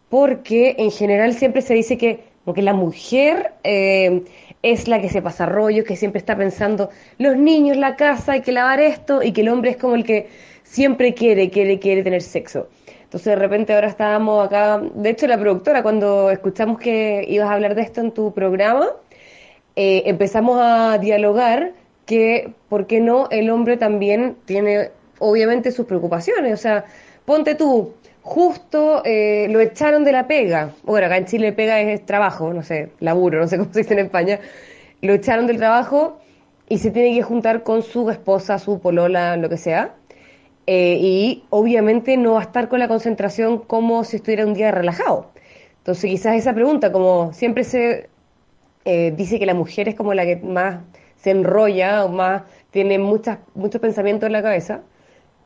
[0.09, 4.25] porque en general siempre se dice que, como que la mujer eh,
[4.63, 6.89] es la que se pasa rollos, que siempre está pensando
[7.19, 10.03] los niños, la casa, hay que lavar esto, y que el hombre es como el
[10.03, 10.31] que
[10.63, 12.69] siempre quiere, quiere, quiere tener sexo.
[13.03, 17.53] Entonces de repente ahora estábamos acá, de hecho la productora, cuando escuchamos que ibas a
[17.53, 18.87] hablar de esto en tu programa,
[19.77, 21.75] eh, empezamos a dialogar
[22.07, 23.29] que, ¿por qué no?
[23.31, 26.55] El hombre también tiene, obviamente, sus preocupaciones.
[26.55, 26.87] O sea,
[27.27, 27.93] ponte tú,
[28.29, 30.73] justo eh, lo echaron de la pega.
[30.85, 33.95] Bueno, acá en Chile pega es trabajo, no sé, laburo, no sé cómo se dice
[33.95, 34.39] en España.
[35.01, 36.21] Lo echaron del trabajo
[36.69, 39.95] y se tiene que juntar con su esposa, su polola, lo que sea.
[40.67, 44.71] Eh, y obviamente no va a estar con la concentración como si estuviera un día
[44.71, 45.31] relajado.
[45.79, 48.11] Entonces quizás esa pregunta, como siempre se
[48.85, 50.81] eh, dice que la mujer es como la que más
[51.17, 53.39] se enrolla o más tiene muchos
[53.81, 54.83] pensamientos en la cabeza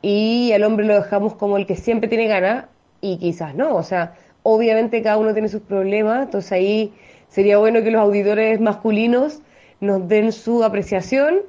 [0.02, 2.66] y al hombre lo dejamos como el que siempre tiene ganas
[3.00, 6.92] y quizás no, o sea, obviamente cada uno tiene sus problemas, entonces ahí
[7.28, 9.40] sería bueno que los auditores masculinos
[9.80, 11.40] nos den su apreciación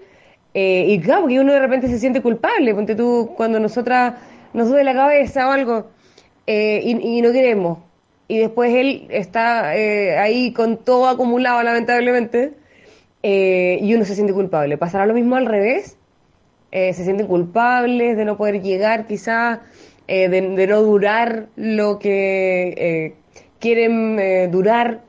[0.53, 4.13] eh, y claro, porque uno de repente se siente culpable, ponte tú cuando nosotras
[4.53, 5.87] nos duele la cabeza o algo
[6.47, 7.79] eh, y, y no queremos
[8.27, 12.53] y después él está eh, ahí con todo acumulado lamentablemente
[13.21, 14.77] eh, y uno se siente culpable.
[14.77, 15.97] ¿Pasará lo mismo al revés?
[16.75, 19.59] Eh, se sienten culpables de no poder llegar quizás,
[20.07, 23.15] eh, de, de no durar lo que eh,
[23.59, 25.01] quieren eh, durar,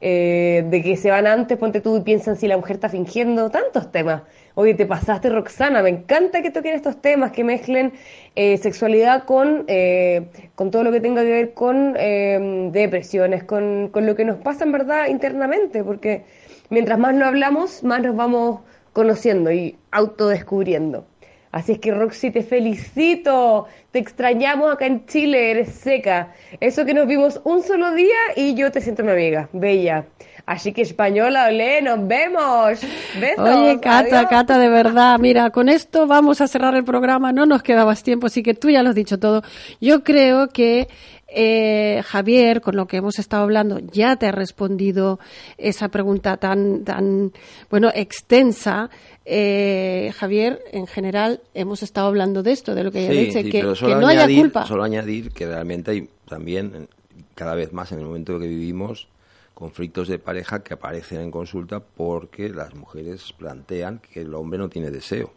[0.00, 3.92] de que se van antes, ponte tú y piensan si la mujer está fingiendo, tantos
[3.92, 4.22] temas.
[4.56, 7.92] Oye, te pasaste Roxana, me encanta que toquen estos temas, que mezclen
[8.34, 13.90] eh, sexualidad con, eh, con todo lo que tenga que ver con eh, depresiones, con,
[13.92, 16.24] con lo que nos pasa en verdad internamente, porque
[16.68, 18.60] mientras más lo hablamos, más nos vamos
[18.92, 21.06] conociendo y autodescubriendo.
[21.52, 26.32] Así es que Roxy, te felicito, te extrañamos acá en Chile, eres seca.
[26.60, 30.06] Eso que nos vimos un solo día y yo te siento mi amiga, bella.
[30.46, 32.80] Así que española, olé, nos vemos.
[33.20, 33.48] Besos.
[33.48, 34.30] Oye, Cata, adiós.
[34.30, 38.02] Cata, de verdad, mira, con esto vamos a cerrar el programa, no nos queda más
[38.02, 39.42] tiempo, así que tú ya lo has dicho todo.
[39.78, 40.88] Yo creo que
[41.34, 45.18] eh, Javier, con lo que hemos estado hablando, ya te ha respondido
[45.58, 47.32] esa pregunta tan, tan
[47.70, 48.90] bueno, extensa.
[49.24, 53.50] Eh, Javier, en general, hemos estado hablando de esto, de lo que Sí, dice, sí,
[53.50, 54.66] que, no haya añadir- culpa.
[54.66, 56.88] Solo añadir que realmente hay también,
[57.34, 59.08] cada vez más en el momento que vivimos,
[59.54, 64.68] conflictos de pareja que aparecen en consulta porque las mujeres plantean que el hombre no
[64.68, 65.32] tiene deseo.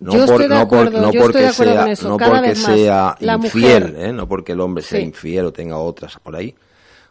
[0.00, 2.08] No Yo estoy de no por- acuerdo, no yo estoy porque de sea, con eso,
[2.08, 3.94] no porque sea infiel, mujer.
[3.98, 4.12] ¿eh?
[4.12, 5.06] no porque el hombre sea Sí.
[5.06, 6.54] infiel o tenga otras por ahí,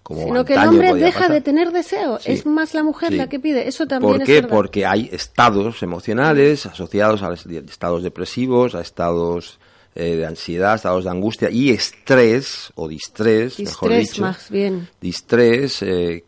[0.04, 1.32] como Sino que el hombre deja pasar.
[1.34, 2.18] de tener deseo.
[2.20, 2.32] Sí.
[2.32, 3.18] Es más la mujer Sí.
[3.18, 3.68] la que pide.
[3.68, 4.34] Eso también ¿Por es qué?
[4.36, 4.50] verdad.
[4.50, 9.60] Porque hay estados emocionales asociados a estados depresivos, a estados
[10.00, 14.88] eh, de ansiedad, estados de angustia y estrés o distrés, mejor Distrés, dicho, más bien.
[15.02, 16.24] distrés eh,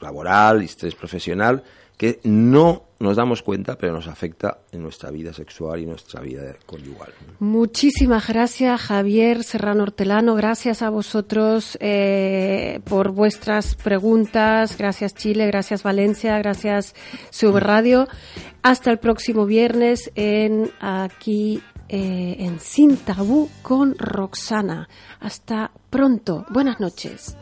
[0.00, 1.62] laboral, distrés profesional,
[1.96, 6.54] que no nos damos cuenta, pero nos afecta en nuestra vida sexual y nuestra vida
[6.64, 7.12] conyugal.
[7.40, 10.34] Muchísimas gracias, Javier Serrano Hortelano.
[10.34, 14.78] Gracias a vosotros eh, por vuestras preguntas.
[14.78, 15.46] Gracias, Chile.
[15.48, 16.38] Gracias, Valencia.
[16.38, 16.94] Gracias,
[17.30, 18.08] CV Radio.
[18.62, 24.88] Hasta el próximo viernes en aquí eh, en Sin Tabú con Roxana.
[25.20, 26.46] Hasta pronto.
[26.50, 27.36] Buenas noches.